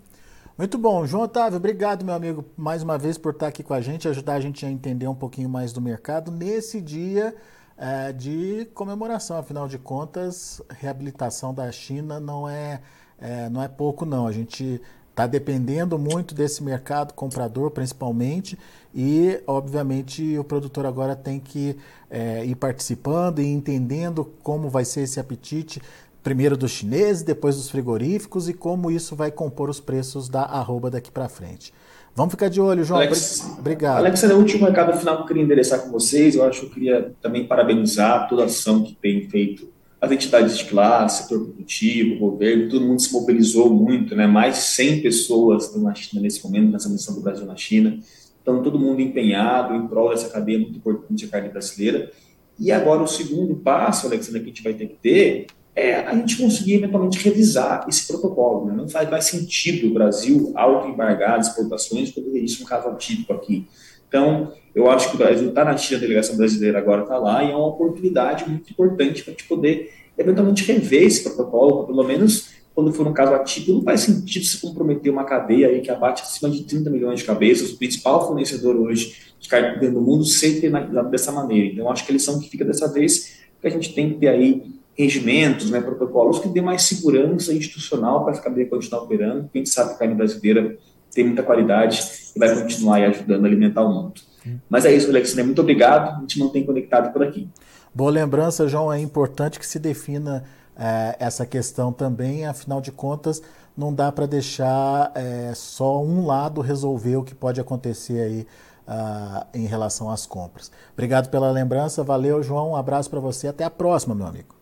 Muito 0.61 0.77
bom. 0.77 1.07
João 1.07 1.23
Otávio, 1.23 1.57
obrigado, 1.57 2.05
meu 2.05 2.13
amigo, 2.13 2.45
mais 2.55 2.83
uma 2.83 2.95
vez 2.95 3.17
por 3.17 3.33
estar 3.33 3.47
aqui 3.47 3.63
com 3.63 3.73
a 3.73 3.81
gente, 3.81 4.07
ajudar 4.07 4.35
a 4.35 4.39
gente 4.39 4.63
a 4.63 4.69
entender 4.69 5.07
um 5.07 5.15
pouquinho 5.15 5.49
mais 5.49 5.73
do 5.73 5.81
mercado 5.81 6.29
nesse 6.29 6.79
dia 6.79 7.35
é, 7.75 8.13
de 8.13 8.67
comemoração. 8.75 9.39
Afinal 9.39 9.67
de 9.67 9.79
contas, 9.79 10.61
reabilitação 10.69 11.51
da 11.51 11.71
China 11.71 12.19
não 12.19 12.47
é, 12.47 12.79
é 13.17 13.49
não 13.49 13.63
é 13.63 13.67
pouco, 13.67 14.05
não. 14.05 14.27
A 14.27 14.31
gente 14.31 14.79
está 15.09 15.25
dependendo 15.25 15.97
muito 15.97 16.35
desse 16.35 16.61
mercado 16.61 17.15
comprador, 17.15 17.71
principalmente, 17.71 18.55
e, 18.93 19.41
obviamente, 19.47 20.37
o 20.37 20.43
produtor 20.43 20.85
agora 20.85 21.15
tem 21.15 21.39
que 21.39 21.75
é, 22.07 22.45
ir 22.45 22.53
participando 22.53 23.41
e 23.41 23.47
entendendo 23.47 24.31
como 24.43 24.69
vai 24.69 24.85
ser 24.85 25.01
esse 25.01 25.19
apetite 25.19 25.81
primeiro 26.23 26.55
dos 26.55 26.71
chineses, 26.71 27.23
depois 27.23 27.55
dos 27.55 27.69
frigoríficos 27.69 28.47
e 28.47 28.53
como 28.53 28.91
isso 28.91 29.15
vai 29.15 29.31
compor 29.31 29.69
os 29.69 29.79
preços 29.79 30.29
da 30.29 30.43
arroba 30.43 30.89
daqui 30.89 31.11
para 31.11 31.27
frente. 31.27 31.73
Vamos 32.15 32.31
ficar 32.31 32.49
de 32.49 32.59
olho, 32.59 32.83
João. 32.83 32.99
Alex, 32.99 33.55
Obrigado. 33.57 33.97
Alex, 33.99 34.23
é 34.23 34.33
o 34.33 34.37
último 34.37 34.65
recado 34.65 34.97
final 34.97 35.17
que 35.17 35.23
eu 35.23 35.27
queria 35.27 35.43
endereçar 35.43 35.81
com 35.81 35.89
vocês. 35.89 36.35
Eu 36.35 36.43
acho 36.43 36.61
que 36.61 36.65
eu 36.65 36.69
queria 36.69 37.15
também 37.21 37.47
parabenizar 37.47 38.27
toda 38.27 38.43
a 38.43 38.45
ação 38.45 38.83
que 38.83 38.93
tem 38.95 39.29
feito 39.29 39.71
as 40.01 40.11
entidades 40.11 40.57
de 40.57 40.65
classe, 40.65 41.23
setor 41.23 41.45
produtivo, 41.45 42.17
governo, 42.17 42.69
todo 42.69 42.83
mundo 42.83 42.99
se 42.99 43.13
mobilizou 43.13 43.71
muito, 43.71 44.15
né? 44.15 44.25
Mais 44.25 44.55
de 44.55 44.61
100 44.61 45.01
pessoas 45.03 45.65
estão 45.65 45.83
na 45.83 45.93
China 45.93 46.23
nesse 46.23 46.43
momento, 46.43 46.71
nessa 46.71 46.89
missão 46.89 47.13
do 47.13 47.21
Brasil 47.21 47.45
na 47.45 47.55
China. 47.55 47.99
Então, 48.41 48.63
todo 48.63 48.79
mundo 48.79 48.99
empenhado 48.99 49.75
em 49.75 49.87
prol 49.87 50.09
dessa 50.09 50.27
cadeia 50.27 50.57
muito 50.57 50.75
importante 50.75 51.27
da 51.27 51.31
carne 51.31 51.49
brasileira. 51.49 52.11
E 52.57 52.71
agora, 52.71 53.03
o 53.03 53.07
segundo 53.07 53.55
passo, 53.57 54.07
Alexandre, 54.07 54.39
que 54.39 54.45
a 54.45 54.49
gente 54.49 54.63
vai 54.63 54.73
ter 54.73 54.87
que 54.87 54.95
ter 54.95 55.47
é 55.75 55.95
a 55.95 56.13
gente 56.15 56.37
conseguir 56.37 56.75
eventualmente 56.75 57.17
revisar 57.23 57.85
esse 57.87 58.07
protocolo. 58.07 58.65
Né? 58.65 58.73
Não 58.75 58.89
faz 58.89 59.09
mais 59.09 59.25
sentido 59.25 59.87
o 59.87 59.93
Brasil 59.93 60.51
auto-embargar 60.55 61.39
exportações 61.39 62.11
quando 62.11 62.35
isso 62.37 62.61
é 62.61 62.65
um 62.65 62.67
caso 62.67 62.89
atípico 62.89 63.33
aqui. 63.33 63.67
Então, 64.07 64.51
eu 64.75 64.89
acho 64.91 65.09
que 65.09 65.15
o 65.15 65.17
Brasil 65.17 65.49
está 65.49 65.63
na 65.63 65.77
China, 65.77 65.97
a 65.97 66.01
delegação 66.01 66.35
brasileira 66.35 66.77
agora 66.77 67.03
está 67.03 67.17
lá, 67.17 67.43
e 67.43 67.51
é 67.51 67.55
uma 67.55 67.67
oportunidade 67.67 68.47
muito 68.49 68.69
importante 68.69 69.23
para 69.23 69.31
a 69.31 69.33
gente 69.33 69.47
poder 69.47 69.93
eventualmente 70.17 70.65
rever 70.65 71.03
esse 71.03 71.23
protocolo, 71.23 71.87
pelo 71.87 72.03
menos 72.03 72.51
quando 72.75 72.91
for 72.93 73.07
um 73.07 73.13
caso 73.13 73.33
atípico, 73.33 73.73
não 73.73 73.83
faz 73.83 74.01
sentido 74.01 74.45
se 74.45 74.59
comprometer 74.59 75.11
uma 75.11 75.23
cadeia 75.25 75.67
aí 75.67 75.81
que 75.81 75.91
abate 75.91 76.23
acima 76.23 76.49
de 76.49 76.63
30 76.63 76.89
milhões 76.89 77.19
de 77.19 77.25
cabeças, 77.25 77.71
o 77.71 77.77
principal 77.77 78.25
fornecedor 78.25 78.75
hoje 78.75 79.33
de 79.39 79.49
carne 79.49 79.89
do 79.89 80.01
mundo, 80.01 80.23
ser 80.23 80.61
penalizado 80.61 81.09
dessa 81.09 81.31
maneira. 81.31 81.73
Então, 81.73 81.89
acho 81.89 82.05
que 82.05 82.11
a 82.11 82.13
lição 82.13 82.39
que 82.39 82.49
fica 82.49 82.63
dessa 82.63 82.91
vez 82.91 83.41
é 83.57 83.61
que 83.61 83.67
a 83.67 83.69
gente 83.69 83.93
tem 83.93 84.13
que 84.13 84.19
ter 84.19 84.27
aí 84.27 84.63
regimentos, 84.97 85.69
né, 85.69 85.81
protocolos 85.81 86.39
que 86.39 86.49
dê 86.49 86.61
mais 86.61 86.83
segurança 86.83 87.53
institucional 87.53 88.23
para 88.23 88.33
essa 88.33 88.41
cadeia 88.41 88.67
continuar 88.67 89.03
operando, 89.03 89.43
porque 89.43 89.59
a 89.59 89.61
gente 89.61 89.69
sabe 89.69 89.89
que 89.89 89.95
a 89.95 89.99
carne 89.99 90.15
brasileira 90.15 90.77
tem 91.13 91.25
muita 91.25 91.43
qualidade 91.43 92.01
e 92.35 92.39
vai 92.39 92.53
continuar 92.61 93.01
ajudando 93.03 93.45
a 93.45 93.47
alimentar 93.47 93.83
o 93.83 93.93
mundo. 93.93 94.21
Mas 94.69 94.85
é 94.85 94.93
isso, 94.93 95.09
Alexandre. 95.09 95.43
Muito 95.43 95.61
obrigado. 95.61 96.17
A 96.17 96.19
gente 96.21 96.39
mantém 96.39 96.65
conectado 96.65 97.11
por 97.13 97.23
aqui. 97.23 97.47
Boa 97.93 98.11
lembrança, 98.11 98.67
João. 98.67 98.91
É 98.91 98.99
importante 98.99 99.59
que 99.59 99.67
se 99.67 99.77
defina 99.77 100.43
é, 100.75 101.15
essa 101.19 101.45
questão 101.45 101.91
também. 101.91 102.45
Afinal 102.45 102.81
de 102.81 102.91
contas, 102.91 103.41
não 103.77 103.93
dá 103.93 104.11
para 104.11 104.25
deixar 104.25 105.11
é, 105.13 105.51
só 105.53 106.01
um 106.03 106.25
lado 106.25 106.61
resolver 106.61 107.17
o 107.17 107.23
que 107.23 107.35
pode 107.35 107.59
acontecer 107.59 108.19
aí 108.19 108.47
uh, 108.87 109.45
em 109.53 109.65
relação 109.65 110.09
às 110.09 110.25
compras. 110.25 110.71
Obrigado 110.93 111.29
pela 111.29 111.51
lembrança. 111.51 112.03
Valeu, 112.03 112.41
João. 112.41 112.71
Um 112.71 112.75
abraço 112.75 113.09
para 113.09 113.19
você. 113.19 113.47
Até 113.47 113.63
a 113.63 113.69
próxima, 113.69 114.15
meu 114.15 114.25
amigo. 114.25 114.60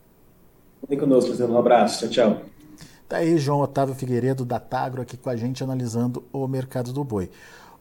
Vem 0.88 0.98
conosco, 0.98 1.32
Um 1.44 1.58
abraço. 1.58 2.10
Tchau, 2.10 2.36
tchau. 2.36 2.42
Tá 3.08 3.18
aí 3.18 3.38
João 3.38 3.62
Otávio 3.62 3.96
Figueiredo 3.96 4.46
da 4.46 4.60
Tagro 4.60 5.02
aqui 5.02 5.18
com 5.18 5.30
a 5.30 5.36
gente 5.36 5.64
analisando 5.64 6.24
o 6.32 6.48
mercado 6.48 6.94
do 6.94 7.04
boi. 7.04 7.30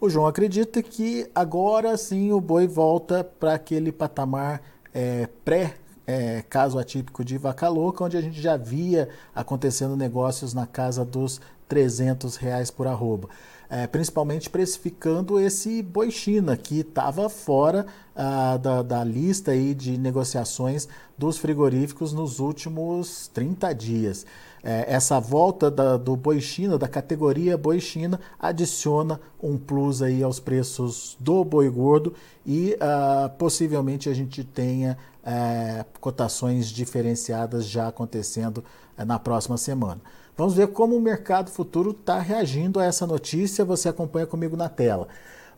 O 0.01 0.09
João 0.09 0.27
acredita 0.27 0.83
que 0.83 1.29
agora 1.35 1.97
sim 1.97 2.33
o 2.33 2.41
boi 2.41 2.67
volta 2.67 3.23
para 3.23 3.55
aquele 3.55 3.93
patamar 3.93 4.63
é, 4.95 5.29
pré 5.45 5.75
é, 6.07 6.43
caso 6.49 6.79
atípico 6.79 7.23
de 7.23 7.37
vaca 7.37 7.69
louca, 7.69 8.03
onde 8.03 8.17
a 8.17 8.21
gente 8.23 8.41
já 8.41 8.57
via 8.57 9.11
acontecendo 9.35 9.95
negócios 9.95 10.55
na 10.55 10.67
casa 10.67 11.05
dos 11.05 11.41
300 11.69 12.37
reais 12.37 12.71
por 12.71 12.87
arroba 12.87 13.29
é, 13.71 13.87
principalmente 13.87 14.49
precificando 14.49 15.39
esse 15.39 15.83
boi 15.83 16.11
China, 16.11 16.57
que 16.57 16.81
estava 16.81 17.29
fora 17.29 17.87
ah, 18.17 18.57
da, 18.57 18.83
da, 18.83 19.05
lista 19.05 19.51
aí 19.51 19.75
de 19.75 19.99
negociações 19.99 20.89
dos 21.17 21.39
frigoríficos 21.39 22.13
nos 22.13 22.41
últimos 22.41 23.29
30 23.29 23.75
dias. 23.75 24.27
É, 24.63 24.93
essa 24.93 25.21
volta 25.21 25.71
da, 25.71 25.97
do 25.97 26.17
boi 26.17 26.41
China, 26.41 26.79
da 26.79 26.89
categoria 26.89 27.57
boi 27.57 27.79
China, 27.79 28.19
adiciona 28.39 29.21
um 29.41 29.57
plus 29.57 30.03
aí 30.03 30.23
aos 30.23 30.41
preços 30.41 31.17
do 31.21 31.45
boi 31.45 31.69
gordo 31.69 32.15
e 32.47 32.77
ah, 32.81 33.31
possivelmente 33.39 34.09
a 34.09 34.15
gente 34.15 34.43
tenha 34.43 34.97
é, 35.23 35.85
cotações 36.01 36.69
diferenciadas 36.69 37.67
já 37.67 37.89
acontecendo 37.89 38.65
é, 38.97 39.05
na 39.05 39.19
próxima 39.19 39.59
semana. 39.59 40.01
Vamos 40.39 40.55
ver 40.55 40.69
como 40.69 40.97
o 40.97 41.01
mercado 41.01 41.51
futuro 41.51 41.91
está 41.91 42.21
reagindo 42.21 42.79
a 42.79 42.85
essa 42.85 43.05
notícia. 43.05 43.65
Você 43.65 43.89
acompanha 43.89 44.25
comigo 44.25 44.57
na 44.57 44.69
tela. 44.69 45.09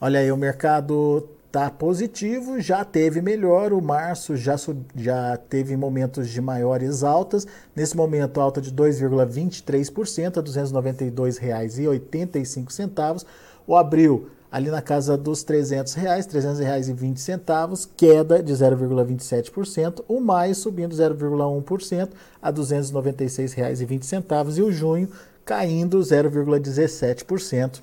Olha 0.01 0.21
aí, 0.21 0.33
o 0.33 0.39
mercado 0.39 1.29
está 1.47 1.69
positivo, 1.69 2.59
já 2.59 2.83
teve 2.83 3.21
melhor, 3.21 3.75
o 3.75 3.83
março 3.83 4.37
já, 4.37 4.57
já 4.97 5.37
teve 5.37 5.77
momentos 5.77 6.31
de 6.31 6.41
maiores 6.41 7.03
altas, 7.03 7.47
nesse 7.77 7.95
momento 7.95 8.41
alta 8.41 8.59
de 8.59 8.73
2,23% 8.73 10.39
a 10.39 10.41
R$ 10.41 10.47
292,85, 10.47 13.27
o 13.67 13.77
abril 13.77 14.31
ali 14.51 14.71
na 14.71 14.83
casa 14.83 15.17
dos 15.17 15.43
300 15.43 15.95
reais, 15.95 16.27
300 16.27 16.61
reais 16.61 16.89
e 16.89 16.93
20 16.93 17.21
centavos, 17.21 17.89
queda 17.97 18.43
de 18.43 18.53
0,27%, 18.53 20.05
o 20.09 20.21
maio 20.21 20.55
subindo 20.55 20.95
0,1% 20.95 22.11
a 22.43 22.51
296 22.51 23.53
reais 23.53 23.81
e 23.81 23.85
20 23.85 24.05
centavos 24.05 24.59
e 24.59 24.63
o 24.63 24.73
junho 24.73 25.09
caindo 25.45 26.01
0,17%, 26.01 27.81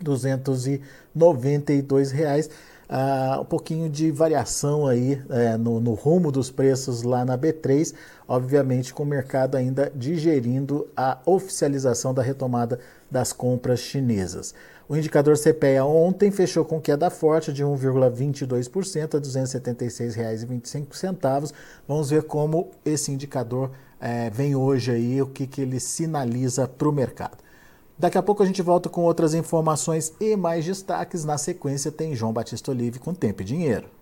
292 0.00 2.10
reais 2.10 2.48
uh, 2.92 3.40
um 3.40 3.44
pouquinho 3.44 3.88
de 3.88 4.10
variação 4.10 4.86
aí 4.86 5.20
é, 5.30 5.56
no, 5.56 5.80
no, 5.80 5.94
rumo 5.94 6.30
dos 6.30 6.50
preços 6.50 7.02
lá 7.02 7.24
na 7.24 7.38
B3, 7.38 7.94
obviamente 8.28 8.92
com 8.92 9.02
o 9.02 9.06
mercado 9.06 9.56
ainda 9.56 9.90
digerindo 9.94 10.86
a 10.96 11.18
oficialização 11.24 12.12
da 12.12 12.22
retomada 12.22 12.78
das 13.10 13.32
compras 13.32 13.80
chinesas. 13.80 14.54
O 14.88 14.96
indicador 14.96 15.36
CPEA 15.38 15.84
ontem 15.84 16.30
fechou 16.30 16.64
com 16.64 16.80
queda 16.80 17.10
forte 17.10 17.52
de 17.52 17.62
1,22% 17.64 19.14
a 19.14 19.18
R$ 19.18 19.22
276,25. 19.22 21.52
Vamos 21.86 22.08
ver 22.10 22.22
como 22.24 22.70
esse 22.84 23.12
indicador 23.12 23.70
é, 24.00 24.28
vem 24.30 24.56
hoje 24.56 24.90
aí, 24.90 25.22
o 25.22 25.26
que, 25.26 25.46
que 25.46 25.60
ele 25.60 25.78
sinaliza 25.78 26.66
para 26.66 26.88
o 26.88 26.92
mercado. 26.92 27.38
Daqui 27.98 28.16
a 28.18 28.22
pouco 28.22 28.42
a 28.42 28.46
gente 28.46 28.62
volta 28.62 28.88
com 28.88 29.02
outras 29.02 29.32
informações 29.32 30.12
e 30.20 30.34
mais 30.34 30.64
destaques. 30.64 31.24
Na 31.24 31.38
sequência 31.38 31.92
tem 31.92 32.16
João 32.16 32.32
Batista 32.32 32.72
Olive 32.72 32.98
com 32.98 33.14
Tempo 33.14 33.42
e 33.42 33.44
Dinheiro. 33.44 34.01